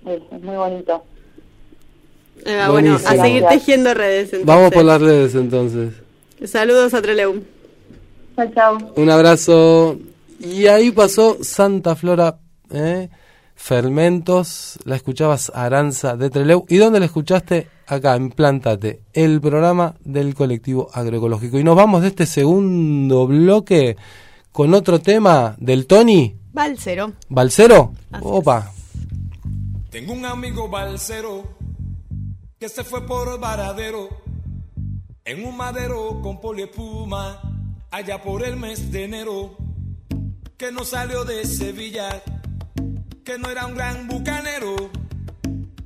[0.06, 1.04] es, es muy bonito.
[2.44, 4.32] Bueno, a seguir tejiendo redes.
[4.32, 4.46] Entonces.
[4.46, 5.92] vamos por las redes entonces
[6.46, 7.42] Saludos a Trelew.
[8.36, 8.78] Chao, chao.
[8.96, 9.98] Un abrazo.
[10.40, 12.38] Y ahí pasó Santa Flora,
[12.70, 13.10] ¿eh?
[13.54, 14.78] Fermentos.
[14.84, 16.64] La escuchabas Aranza de Treleu.
[16.66, 17.68] ¿Y dónde la escuchaste?
[17.86, 21.58] Acá, en Plántate, el programa del colectivo agroecológico.
[21.58, 23.98] Y nos vamos de este segundo bloque
[24.50, 26.34] con otro tema del Tony.
[26.54, 27.12] Balcero.
[27.28, 27.92] ¿Balcero?
[28.22, 28.72] Opa.
[29.90, 31.42] Tengo un amigo balsero
[32.58, 34.08] que se fue por varadero
[35.22, 37.42] en un madero con poliespuma
[37.90, 39.69] allá por el mes de enero
[40.60, 42.22] que no salió de Sevilla
[43.24, 44.90] que no era un gran bucanero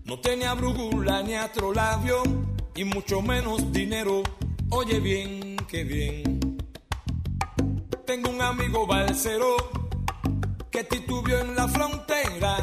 [0.04, 2.24] no tenía brújula ni astrolabio
[2.74, 4.24] y mucho menos dinero
[4.70, 6.58] oye bien que bien
[8.04, 9.54] tengo un amigo balsero
[10.72, 12.56] que titubió en la frontera,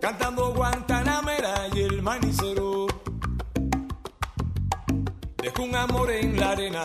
[0.00, 2.88] cantando Guantanamera y el manicero.
[5.40, 6.84] dejó un amor en la arena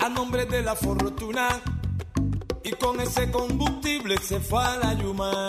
[0.00, 1.62] a nombre de la fortuna
[2.64, 5.48] y con ese combustible se fue a la Yuma.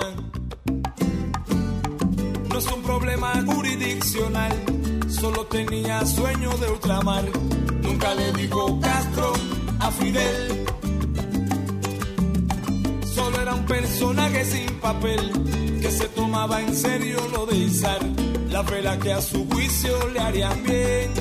[2.50, 4.52] No es un problema jurisdiccional,
[5.10, 7.26] solo tenía sueño de ultramar.
[7.82, 9.34] Nunca le dijo Castro
[9.80, 10.66] a Fidel.
[13.14, 15.32] Solo era un personaje sin papel
[15.82, 18.00] que se tomaba en serio lo de izar
[18.50, 21.12] la vela que a su juicio le harían bien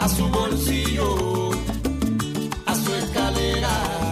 [0.00, 1.50] a su bolsillo,
[2.66, 4.09] a su escalera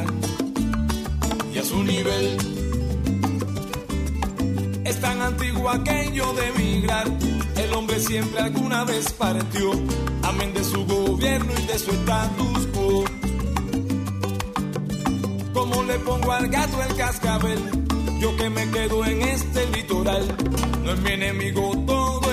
[1.59, 2.36] a su nivel.
[4.84, 7.06] Es tan antiguo aquello de emigrar,
[7.56, 9.72] el hombre siempre alguna vez partió,
[10.22, 13.04] amén de su gobierno y de su estatus quo.
[15.52, 17.59] Como le pongo al gato el cascabel,
[18.20, 20.36] yo que me quedo en este litoral,
[20.84, 22.28] no es mi enemigo todo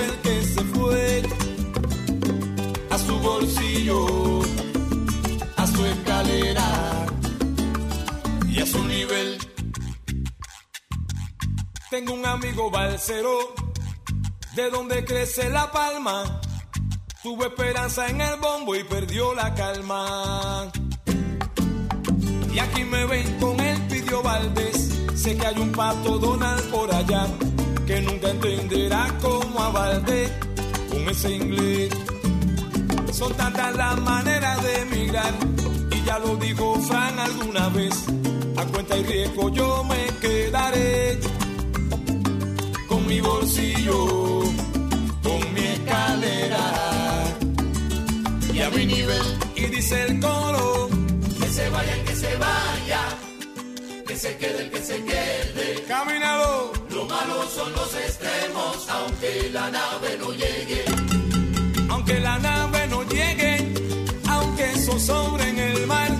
[11.96, 13.54] Tengo un amigo balsero,
[14.54, 16.42] de donde crece la palma.
[17.22, 20.70] Tuvo esperanza en el bombo y perdió la calma.
[22.52, 24.90] Y aquí me ven con el Pidio Valdés.
[25.14, 27.28] Sé que hay un pato Donald por allá
[27.86, 30.30] que nunca entenderá cómo a Valdés
[30.90, 31.94] con ese inglés.
[33.10, 35.32] Son tantas las maneras de emigrar
[35.92, 38.04] y ya lo dijo Fran alguna vez.
[38.58, 41.35] A cuenta y riesgo yo me quedaré
[43.06, 44.40] mi bolsillo,
[45.22, 46.64] con mi escalera
[48.52, 49.22] y a mi nivel.
[49.54, 50.88] Y dice el coro,
[51.40, 53.02] que se vaya el que se vaya,
[54.06, 55.84] que se quede el que se quede.
[55.88, 60.84] Caminado, lo malo son los extremos, aunque la nave no llegue.
[61.88, 63.72] Aunque la nave no llegue,
[64.28, 66.10] aunque sobre en el mar,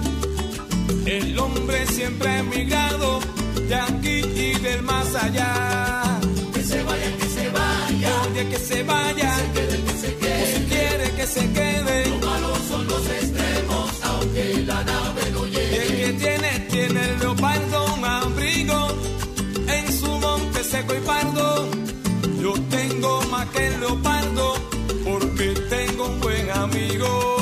[1.06, 3.20] el hombre siempre ha emigrado
[3.68, 6.05] de aquí y del más allá.
[8.44, 9.34] Que se vaya.
[9.36, 10.54] Se quede, que se quede.
[10.54, 12.08] Si quiere que se quede.
[12.10, 15.76] Lo malo son los extremos, aunque la nave no llegue.
[15.82, 18.88] El que tiene, tiene el leopardo, un abrigo
[19.68, 21.68] en su monte seco y pardo.
[22.42, 24.54] Yo tengo más que el leopardo,
[25.04, 27.35] porque tengo un buen amigo.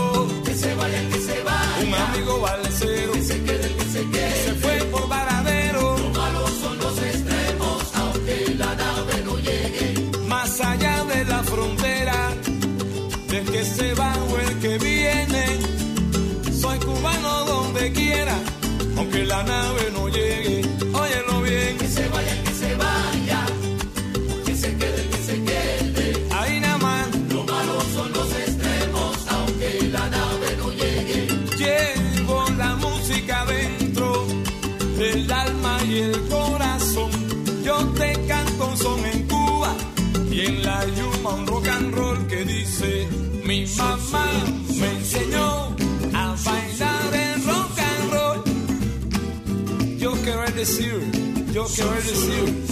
[50.64, 52.64] Yo quiero decir,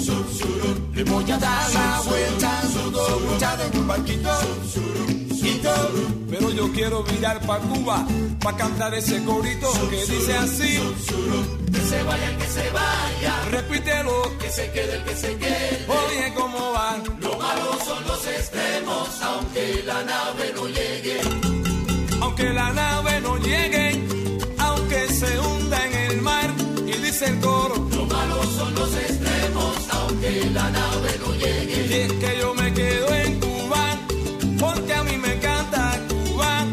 [0.94, 2.62] le voy a dar la vuelta,
[3.30, 4.30] mucha de un barquito.
[6.30, 8.06] Pero yo quiero mirar pa' Cuba,
[8.42, 10.78] pa' cantar ese corito que dice así.
[11.70, 13.44] Que se vaya, que se vaya.
[13.50, 14.38] Repítelo.
[14.38, 15.86] Que se quede el que se quede.
[15.88, 16.96] Oye, ¿cómo va?
[17.20, 21.20] Lo malo son los extremos, aunque la nave no llegue.
[22.22, 23.91] Aunque la nave no llegue,
[27.12, 27.74] dice el coro.
[27.94, 31.86] Lo malo son los extremos, aunque la nave no llegue.
[31.90, 33.84] Y es que yo me quedo en Cuba,
[34.58, 36.64] porque a mí me encanta Cuba.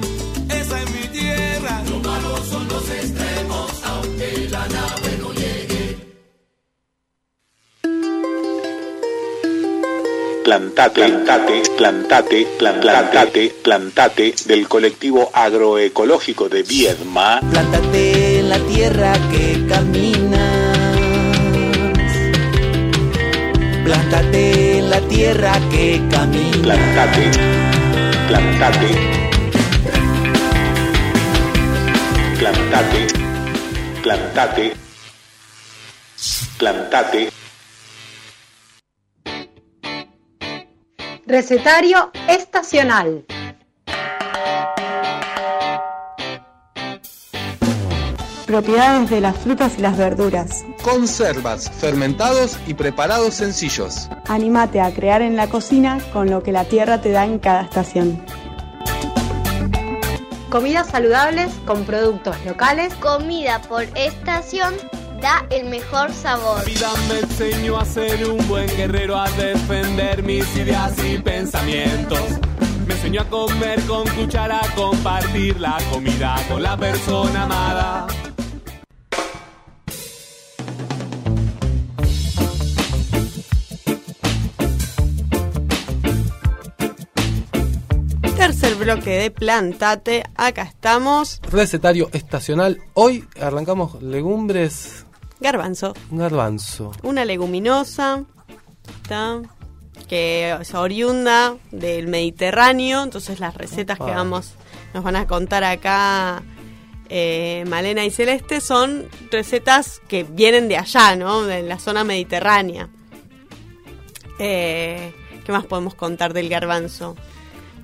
[0.49, 1.83] Esa es mi tierra.
[1.89, 5.97] Lo malo son los extremos, aunque la nave no llegue.
[10.45, 17.41] Plantate, plantate, plantate, plan- plantate, plantate del colectivo agroecológico de Viedma.
[17.51, 20.18] Plántate en la tierra que caminas.
[23.89, 26.61] Plántate en la tierra que caminas.
[26.67, 27.31] Plantate,
[28.27, 28.91] plantate,
[32.37, 33.07] plantate,
[34.03, 34.73] plantate,
[36.59, 37.29] plantate.
[41.25, 43.25] Recetario estacional.
[48.49, 50.65] Propiedades de las frutas y las verduras.
[50.81, 54.09] Conservas, fermentados y preparados sencillos.
[54.27, 57.61] Anímate a crear en la cocina con lo que la tierra te da en cada
[57.61, 58.19] estación.
[60.49, 62.91] Comidas saludables con productos locales.
[62.95, 64.73] Comida por estación
[65.21, 66.57] da el mejor sabor.
[66.57, 72.23] La vida me enseñó a ser un buen guerrero, a defender mis ideas y pensamientos.
[72.87, 78.07] Me enseñó a comer con cuchara, a compartir la comida con la persona amada.
[88.79, 90.23] Bloque de Plantate.
[90.35, 91.41] Acá estamos.
[91.51, 92.81] Recetario estacional.
[92.93, 95.05] Hoy arrancamos legumbres
[95.39, 95.93] Garbanzo.
[96.11, 96.91] garbanzo.
[97.03, 98.23] Una leguminosa.
[99.07, 99.41] ¿tá?
[100.07, 103.03] Que es oriunda del Mediterráneo.
[103.03, 104.53] Entonces las recetas que vamos,
[104.93, 106.41] nos van a contar acá
[107.09, 111.43] eh, Malena y Celeste son recetas que vienen de allá, ¿no?
[111.43, 112.89] De la zona mediterránea.
[114.39, 115.13] Eh,
[115.45, 117.15] ¿Qué más podemos contar del garbanzo?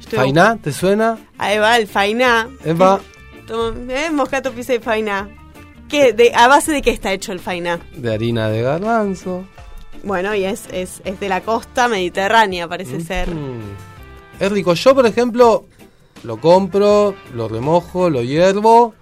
[0.09, 0.57] ¿Fainá?
[0.57, 1.17] ¿Te suena?
[1.37, 2.47] Ahí va el fainá.
[2.63, 2.99] Eva,
[3.47, 5.29] Toma, eh, moscato pizza y fainá.
[5.89, 7.79] ¿Qué, de, ¿A base de qué está hecho el fainá?
[7.95, 9.45] de harina de garbanzo.
[10.03, 13.29] Bueno, y es, es, es de la costa mediterránea, parece ser.
[13.33, 13.75] Mm.
[14.39, 14.73] Es rico.
[14.73, 15.65] Yo, por ejemplo,
[16.23, 18.93] lo compro, lo remojo, lo hiervo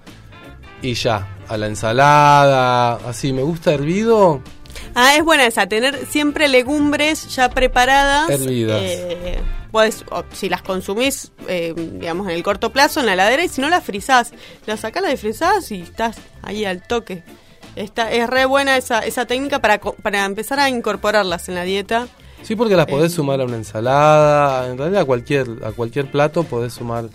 [0.81, 1.29] y ya.
[1.47, 3.33] A la ensalada, así.
[3.33, 4.41] Me gusta hervido.
[4.95, 8.29] Ah, es buena esa, tener siempre legumbres ya preparadas.
[8.29, 8.81] Hervidas.
[8.81, 9.39] Eh,
[9.73, 13.59] o si las consumís, eh, digamos, en el corto plazo, en la heladera, y si
[13.61, 14.31] no las frizás,
[14.65, 17.23] las sacás, las frizás y estás ahí al toque.
[17.75, 22.07] Está, es re buena esa, esa técnica para, para empezar a incorporarlas en la dieta.
[22.43, 23.15] Sí, porque las podés Eh.
[23.15, 24.67] sumar a una ensalada.
[24.69, 27.05] En realidad, a cualquier, a cualquier plato podés sumar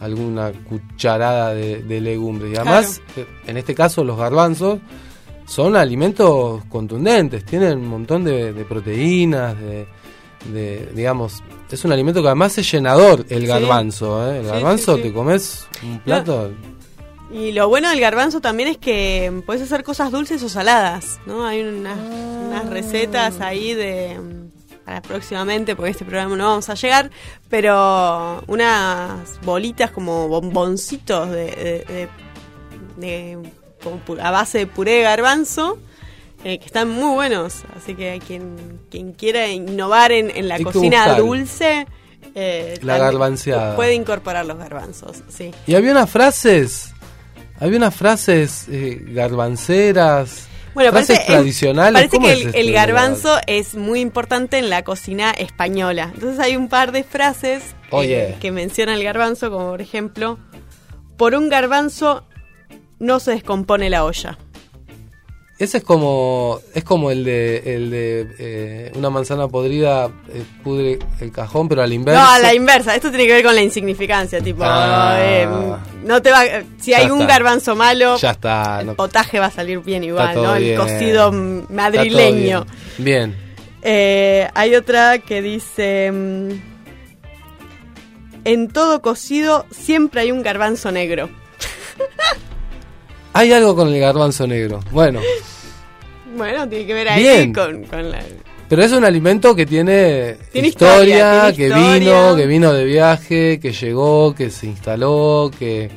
[0.00, 2.52] alguna cucharada de, de legumbres.
[2.52, 4.80] Y además, eh, en este caso, los garbanzos
[5.46, 7.44] son alimentos contundentes.
[7.44, 9.86] Tienen un montón de, de proteínas, de,
[10.46, 13.46] de, digamos, es un alimento que además es llenador el Sí.
[13.46, 14.30] garbanzo.
[14.32, 14.38] ¿eh?
[14.40, 15.08] El garbanzo sí, sí.
[15.08, 16.50] te comes un plato.
[17.32, 21.46] Y lo bueno del garbanzo también es que puedes hacer cosas dulces o saladas, ¿no?
[21.46, 24.18] Hay unas, unas recetas ahí de
[24.84, 27.10] para próximamente, porque este programa no vamos a llegar,
[27.48, 32.08] pero unas bolitas como bomboncitos de, de- de-
[33.06, 33.38] de-
[33.82, 35.78] con pu- a base de puré de garbanzo.
[36.44, 40.64] Eh, que están muy buenos, así que quien, quien quiera innovar en, en la Hay
[40.64, 41.86] cocina dulce,
[42.34, 43.76] eh, La garbanceada.
[43.76, 45.52] puede incorporar los garbanzos, sí.
[45.66, 46.92] Y había unas frases,
[47.60, 51.92] había unas frases eh, garbanceras, Bueno, frases parece, tradicionales.
[51.92, 56.10] parece ¿Cómo que el, el garbanzo es muy importante en la cocina española.
[56.14, 57.62] Entonces hay un par de frases
[57.92, 60.38] eh, que mencionan el garbanzo, como por ejemplo,
[61.16, 62.24] por un garbanzo
[62.98, 64.38] no se descompone la olla.
[65.62, 70.98] Ese es como es como el de el de eh, una manzana podrida eh, pudre
[71.20, 72.20] el cajón, pero al inverso.
[72.20, 72.96] No, a la inversa.
[72.96, 75.16] Esto tiene que ver con la insignificancia, tipo, Ah.
[75.20, 75.48] eh,
[76.04, 76.42] no te va,
[76.80, 80.34] si hay un garbanzo malo, Ya está, el no- potaje va a salir bien igual,
[80.34, 80.56] ¿no?
[80.56, 82.66] El cocido madrileño.
[82.98, 83.30] Bien.
[83.30, 83.36] Bien.
[83.82, 86.50] Eh, hay otra que dice: mm,
[88.44, 91.28] En todo cocido siempre hay un garbanzo negro.
[93.34, 94.80] Hay algo con el garbanzo negro.
[94.90, 95.20] Bueno,
[96.36, 97.52] Bueno, tiene que ver ahí Bien.
[97.52, 98.20] con, con la.
[98.68, 101.98] pero es un alimento que tiene, Tiene historia, historia, tiene que historia.
[101.98, 105.90] vino, que vino de viaje, que llegó, que se instaló, que,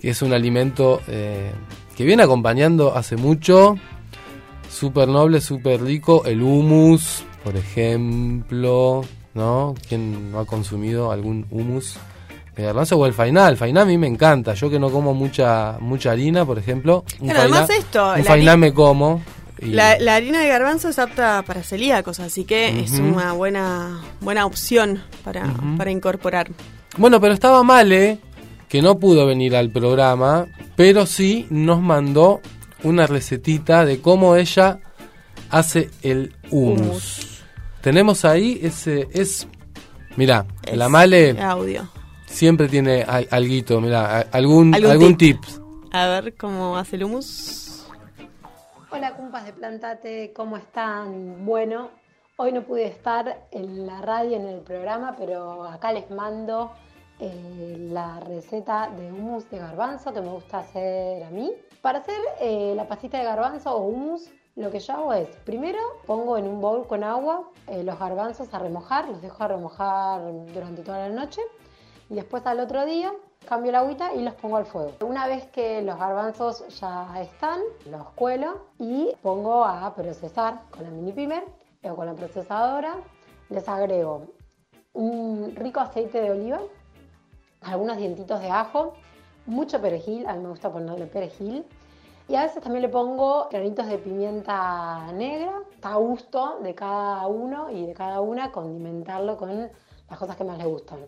[0.00, 1.50] que es un alimento eh,
[1.96, 3.76] que viene acompañando hace mucho.
[4.70, 6.22] Súper noble, súper rico.
[6.24, 9.04] El hummus, por ejemplo,
[9.34, 9.74] ¿no?
[9.88, 11.96] ¿Quién no ha consumido algún hummus
[12.56, 13.48] de garbanzo o el fainá?
[13.48, 14.54] El fainá a mí me encanta.
[14.54, 17.04] Yo que no como mucha mucha harina, por ejemplo.
[17.18, 19.22] Un Pero además esto, Un fainá me como.
[19.60, 24.00] Y- La, la harina de garbanzo es apta para celíacos, así que es una buena
[24.20, 26.50] buena opción para, para incorporar.
[26.96, 28.18] Bueno, pero estaba Male,
[28.68, 30.46] que no pudo venir al programa,
[30.76, 32.40] pero sí nos mandó
[32.82, 34.80] una recetita de cómo ella
[35.50, 36.80] hace el hummus.
[36.80, 37.28] Hummus.
[37.80, 39.46] Tenemos ahí ese es
[40.16, 41.88] mira, Es la Male Audio.
[42.26, 45.40] siempre tiene al, alguito, mira, Algún algún, tip.
[45.40, 45.50] tip.
[45.92, 47.67] A ver cómo hace el hummus.
[48.90, 51.44] Hola, cumpas de Plantate, ¿cómo están?
[51.44, 51.90] Bueno,
[52.38, 56.72] hoy no pude estar en la radio, en el programa, pero acá les mando
[57.20, 61.52] eh, la receta de hummus de garbanzo que me gusta hacer a mí.
[61.82, 65.80] Para hacer eh, la pastita de garbanzo o hummus, lo que yo hago es, primero
[66.06, 70.22] pongo en un bowl con agua eh, los garbanzos a remojar, los dejo a remojar
[70.54, 71.42] durante toda la noche
[72.08, 73.12] y después al otro día
[73.46, 74.92] cambio la agüita y los pongo al fuego.
[75.00, 77.60] Una vez que los garbanzos ya están,
[77.90, 81.44] los cuelo y pongo a procesar con la mini pimer
[81.84, 82.96] o con la procesadora.
[83.48, 84.26] Les agrego
[84.92, 86.60] un rico aceite de oliva,
[87.62, 88.94] algunos dientitos de ajo
[89.48, 91.64] mucho perejil, a mí me gusta ponerle perejil.
[92.28, 97.26] Y a veces también le pongo granitos de pimienta negra, está a gusto de cada
[97.26, 99.70] uno y de cada una condimentarlo con
[100.10, 100.98] las cosas que más le gustan.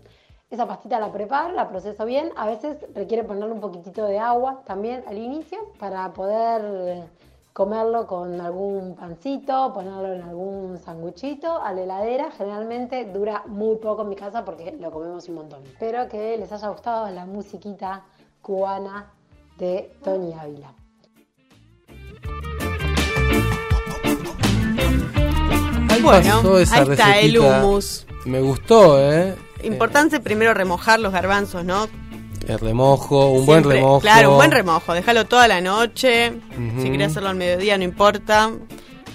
[0.51, 4.63] Esa pastita la preparo, la proceso bien, a veces requiere ponerle un poquitito de agua
[4.67, 7.05] también al inicio para poder
[7.53, 12.33] comerlo con algún pancito, ponerlo en algún sanguchito a la heladera.
[12.33, 15.63] Generalmente dura muy poco en mi casa porque lo comemos un montón.
[15.67, 18.03] Espero que les haya gustado la musiquita
[18.43, 19.09] cubana
[19.57, 20.75] de Tony Ávila.
[26.03, 28.05] Bueno, ahí está el hummus.
[28.25, 29.37] Me gustó, ¿eh?
[29.63, 31.89] Importante primero remojar los garbanzos, ¿no?
[32.47, 34.01] El remojo, un buen remojo.
[34.01, 34.93] Claro, un buen remojo.
[34.95, 36.33] Déjalo toda la noche.
[36.81, 38.51] Si querés hacerlo al mediodía, no importa.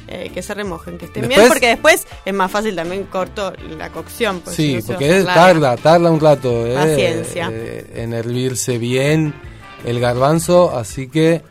[0.07, 3.89] Eh, que se remojen, que estén bien, porque después es más fácil también corto la
[3.89, 4.39] cocción.
[4.41, 7.49] porque si Sí, no porque es, tarda, tarda un rato eh, Paciencia.
[7.51, 9.33] eh, en hervirse bien
[9.83, 11.41] el garbanzo, así que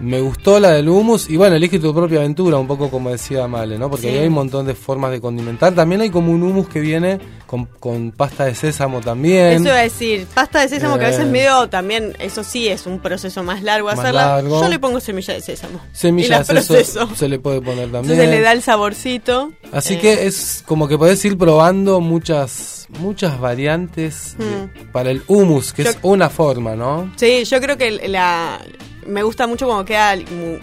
[0.00, 3.46] me gustó la del hummus y bueno, elige tu propia aventura, un poco como decía
[3.48, 3.88] Male, ¿no?
[3.90, 4.12] Porque Sí.
[4.14, 5.74] ahí hay un montón de formas de condimentar.
[5.74, 9.52] También hay como un hummus que viene con, con pasta de sésamo también.
[9.54, 11.30] Eso iba a decir, pasta de sésamo que a veces Eh.
[11.30, 14.26] medio también, eso sí es un proceso más largo Más hacerla.
[14.36, 14.60] largo.
[14.62, 15.80] Yo le pongo semilla de sésamo.
[15.92, 18.12] Semilla la de sésamo se le puede poner también.
[18.12, 19.52] Entonces le da el saborcito.
[19.72, 24.92] Así Eh, que es como que podés ir probando muchas muchas variantes de- Mm.
[24.92, 27.12] para el hummus, que Yo- es una forma, ¿no?
[27.16, 28.60] Sí, yo creo que la
[29.06, 30.14] me gusta mucho cuando queda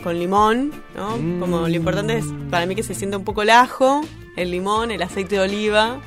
[0.03, 1.11] con limón, ¿no?
[1.39, 4.01] Como lo importante es para mí que se sienta un poco el ajo,
[4.35, 5.97] el limón, el aceite de oliva.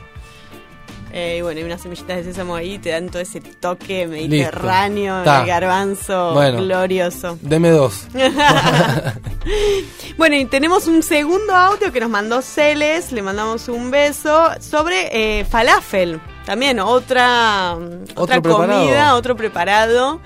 [1.13, 5.21] Eh, y bueno, y unas semillitas de sésamo ahí te dan todo ese toque mediterráneo,
[5.21, 6.59] el garbanzo Bueno.
[6.59, 7.39] glorioso.
[7.41, 8.07] Deme dos.
[10.17, 15.41] Bueno, y tenemos un segundo audio que nos mandó Celes, le mandamos un beso, sobre
[15.41, 16.21] eh, falafel.
[16.47, 17.77] También otra,
[18.15, 18.79] otra preparado.
[18.81, 20.21] comida, otro preparado,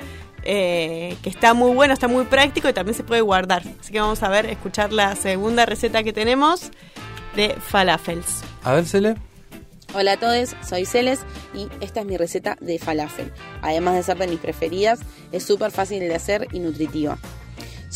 [0.45, 3.63] eh, que está muy bueno, está muy práctico y también se puede guardar.
[3.81, 6.71] Así que vamos a ver, escuchar la segunda receta que tenemos
[7.37, 8.43] de falafels.
[8.63, 9.17] A ver, Cele.
[9.93, 11.21] Hola a todos, soy Celes
[11.53, 13.33] y esta es mi receta de falafel.
[13.61, 15.01] Además de ser de mis preferidas,
[15.33, 17.19] es súper fácil de hacer y nutritiva.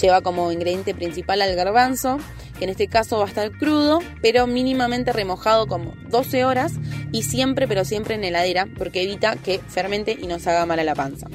[0.01, 2.19] Lleva como ingrediente principal al garbanzo,
[2.59, 6.73] que en este caso va a estar crudo, pero mínimamente remojado como 12 horas
[7.13, 10.85] y siempre, pero siempre en heladera, porque evita que fermente y nos haga mal a
[10.85, 11.29] la panza.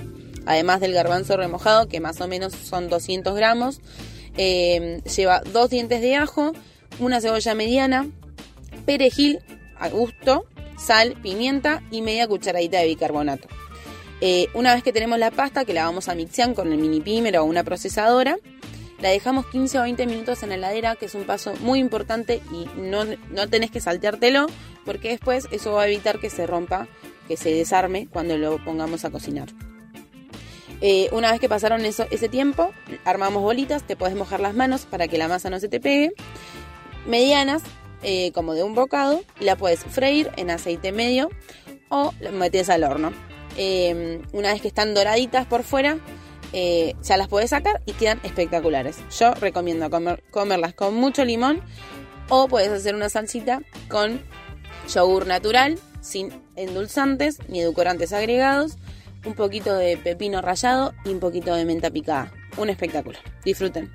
[0.46, 3.82] Además del garbanzo remojado, que más o menos son 200 gramos,
[4.38, 6.54] eh, lleva dos dientes de ajo,
[7.00, 8.08] una cebolla mediana,
[8.86, 9.40] perejil
[9.78, 10.46] a gusto,
[10.78, 13.48] sal, pimienta y media cucharadita de bicarbonato.
[14.22, 17.00] Eh, una vez que tenemos la pasta, que la vamos a mixear con el mini
[17.00, 18.38] pimer o una procesadora,
[19.02, 22.42] la dejamos 15 o 20 minutos en la heladera, que es un paso muy importante
[22.52, 24.48] y no, no tenés que salteártelo,
[24.86, 26.88] porque después eso va a evitar que se rompa,
[27.28, 29.50] que se desarme cuando lo pongamos a cocinar.
[30.82, 32.72] Eh, una vez que pasaron eso, ese tiempo,
[33.06, 36.14] armamos bolitas, te puedes mojar las manos para que la masa no se te pegue.
[37.06, 37.62] Medianas,
[38.04, 41.30] eh, como de un bocado, la puedes freír en aceite medio
[41.90, 43.12] o la metes al horno.
[43.58, 45.98] Eh, una vez que están doraditas por fuera,
[46.52, 48.98] ya las puedes sacar y quedan espectaculares.
[49.20, 51.62] Yo recomiendo comer- comerlas con mucho limón
[52.30, 54.22] o puedes hacer una salsita con
[54.92, 58.78] yogur natural, sin endulzantes ni edulcorantes agregados,
[59.26, 62.32] un poquito de pepino rallado y un poquito de menta picada.
[62.58, 63.18] Un espectáculo.
[63.44, 63.92] Disfruten.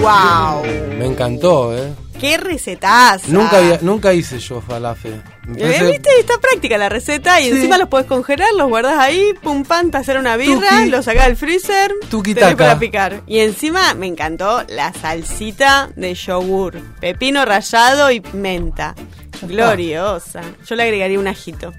[0.00, 0.62] ¡Wow!
[0.98, 1.92] Me encantó, ¿eh?
[2.18, 3.26] ¡Qué recetaza!
[3.28, 5.14] Nunca, había- nunca hice yo falafel.
[5.14, 5.22] Eh,
[5.60, 6.10] parece- ¿Viste?
[6.20, 7.50] Está práctica la receta y Sí.
[7.50, 10.90] encima los puedes congelar, los guardas ahí, pum pam, para hacer una birra, Tuki.
[10.90, 13.22] los sacás del freezer, tenés para picar.
[13.26, 18.94] Y encima me encantó la salsita de yogur, pepino rallado y menta.
[19.42, 20.40] Gloriosa.
[20.66, 21.72] Yo le agregaría un ajito.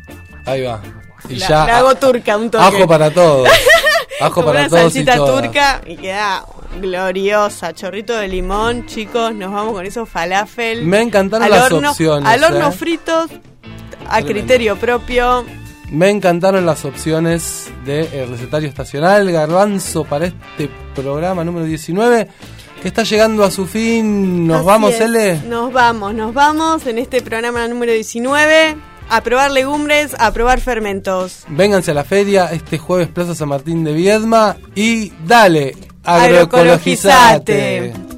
[0.45, 0.81] Ahí va.
[1.29, 1.65] Y La, ya.
[1.67, 2.63] la hago turca, un toque.
[2.63, 3.47] Ajo para todos.
[4.21, 4.81] Ajo Como para una todos.
[4.81, 5.41] y salsita todas.
[5.43, 6.45] turca y queda
[6.81, 7.73] gloriosa.
[7.73, 10.85] Chorrito de limón, chicos, nos vamos con esos falafel.
[10.85, 12.71] Me encantaron al las horno, opciones, Al horno ¿eh?
[12.71, 13.31] fritos,
[14.05, 14.27] a Tremendo.
[14.27, 15.45] criterio propio.
[15.89, 22.27] Me encantaron las opciones de el recetario estacional garbanzo para este programa número 19
[22.83, 24.45] que está llegando a su fin.
[24.45, 25.01] Nos Así vamos, es.
[25.01, 25.41] L.
[25.47, 28.75] Nos vamos, nos vamos en este programa número 19
[29.09, 31.45] a probar legumbres, a probar fermentos.
[31.47, 37.93] Vénganse a la feria este jueves Plaza San Martín de Viedma y dale, Agroecologizate.
[37.93, 38.12] agroecologizate.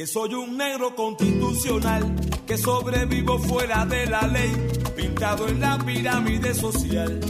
[0.00, 4.50] Que soy un negro constitucional, que sobrevivo fuera de la ley,
[4.96, 7.20] pinto sentado en la pirámide social.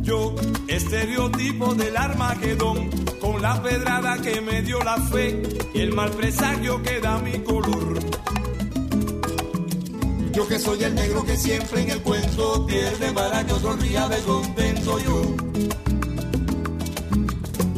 [0.00, 0.34] Yo,
[0.66, 2.88] estereotipo del Armagedón,
[3.20, 5.42] con la pedrada que me dio la fe
[5.74, 7.98] y el mal presagio que da mi color.
[10.32, 14.08] Yo que soy el negro que siempre en el cuento pierde para que otro ría
[14.08, 15.36] de contento yo.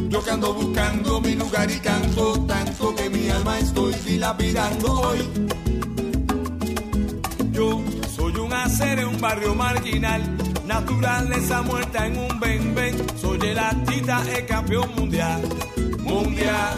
[0.09, 2.47] Yo que ando buscando mi lugar y canto
[2.95, 5.18] que mi alma estoy dilapidando hoy.
[7.53, 7.82] Yo
[8.14, 10.22] soy un hacer en un barrio marginal,
[10.66, 12.97] naturaleza muerta en un ven ven.
[13.20, 15.43] Soy el artista, el campeón mundial,
[16.01, 16.74] mundial.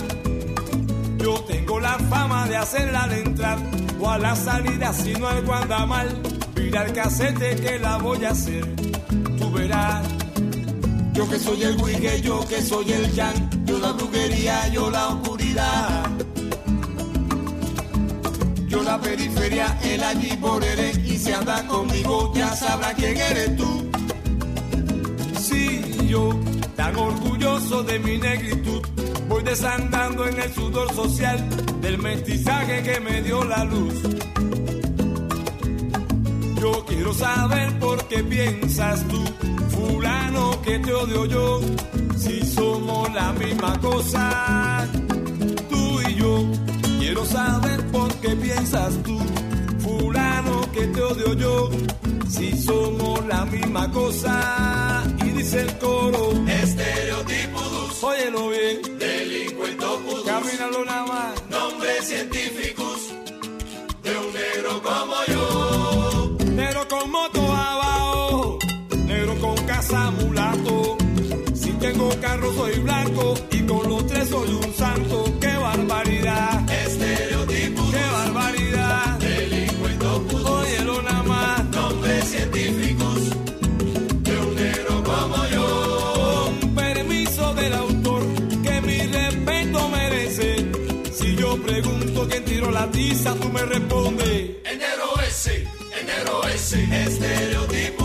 [1.19, 3.59] Yo tengo la fama de hacerla al entrar
[4.01, 6.09] o a la salida si no algo anda mal.
[6.55, 8.65] Mira el casete que la voy a hacer,
[9.39, 10.07] tú verás.
[11.13, 15.09] Yo que soy el wigge, yo que soy el yang, yo la brujería, yo la
[15.09, 16.11] oscuridad.
[18.67, 23.57] Yo la periferia, el allí por eres, y si anda conmigo ya sabrá quién eres
[23.57, 23.91] tú.
[25.39, 26.31] Sí, yo,
[26.77, 28.81] tan orgulloso de mi negritud,
[29.29, 31.39] voy desandando en el sudor social
[31.81, 33.95] del mestizaje que me dio la luz.
[36.61, 39.23] Yo quiero saber por qué piensas tú,
[39.71, 41.61] fulano, que te odio yo,
[43.07, 44.87] la misma cosa,
[45.71, 46.45] tú y yo.
[46.99, 49.19] Quiero saber por qué piensas tú,
[49.79, 51.71] fulano, que te odio yo,
[52.29, 55.05] si somos la misma cosa.
[55.25, 61.33] Y dice el coro, Estereotipos, óyelo bien, delincuentopus, camínalo nada más.
[61.51, 62.97] nombres científicos
[64.03, 66.37] de un negro como yo.
[66.53, 68.59] Negro con moto abajo,
[69.07, 70.38] negro con casa mulato.
[71.91, 75.25] Tengo carro soy blanco y con los tres soy un santo.
[75.41, 76.71] ¡Qué barbaridad!
[76.71, 79.19] Estereotipos, ¡Qué barbaridad!
[79.19, 81.65] delincuentopus, Óyelo nada más.
[81.71, 83.31] nombres científicos
[84.23, 86.53] de un negro como yo.
[86.61, 88.23] Con permiso del autor,
[88.63, 90.71] que mi respeto merece.
[91.11, 94.51] Si yo pregunto quién tiró la tiza, tú me respondes.
[94.71, 95.63] El negro ese,
[95.99, 97.98] el negro ese, estereotipos,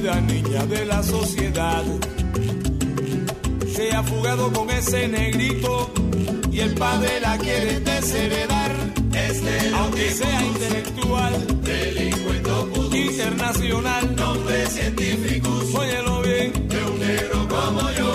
[0.00, 1.84] cándida niña de la sociedad.
[3.74, 5.90] Se ha fugado con ese negrito
[6.50, 8.70] y el padre la quiere desheredar.
[9.74, 14.16] Aunque sea intelectual delincuentopus, internacional.
[14.16, 15.74] Nombres científicos.
[15.74, 16.68] Óyelo bien.
[16.68, 18.09] De un negro como yo.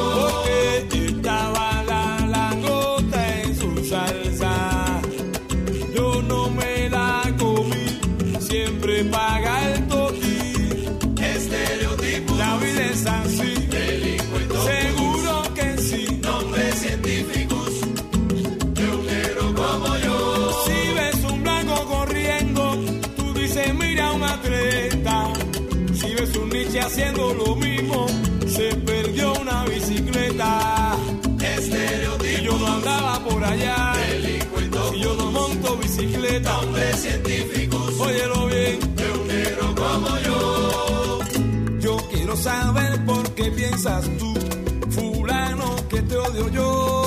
[36.46, 38.00] 40 hombres científicos.
[38.00, 38.96] Óyelo bien.
[38.96, 41.20] De un negro como yo.
[41.80, 44.34] Yo quiero saber por qué piensas tú,
[44.92, 47.05] fulano, que te odio yo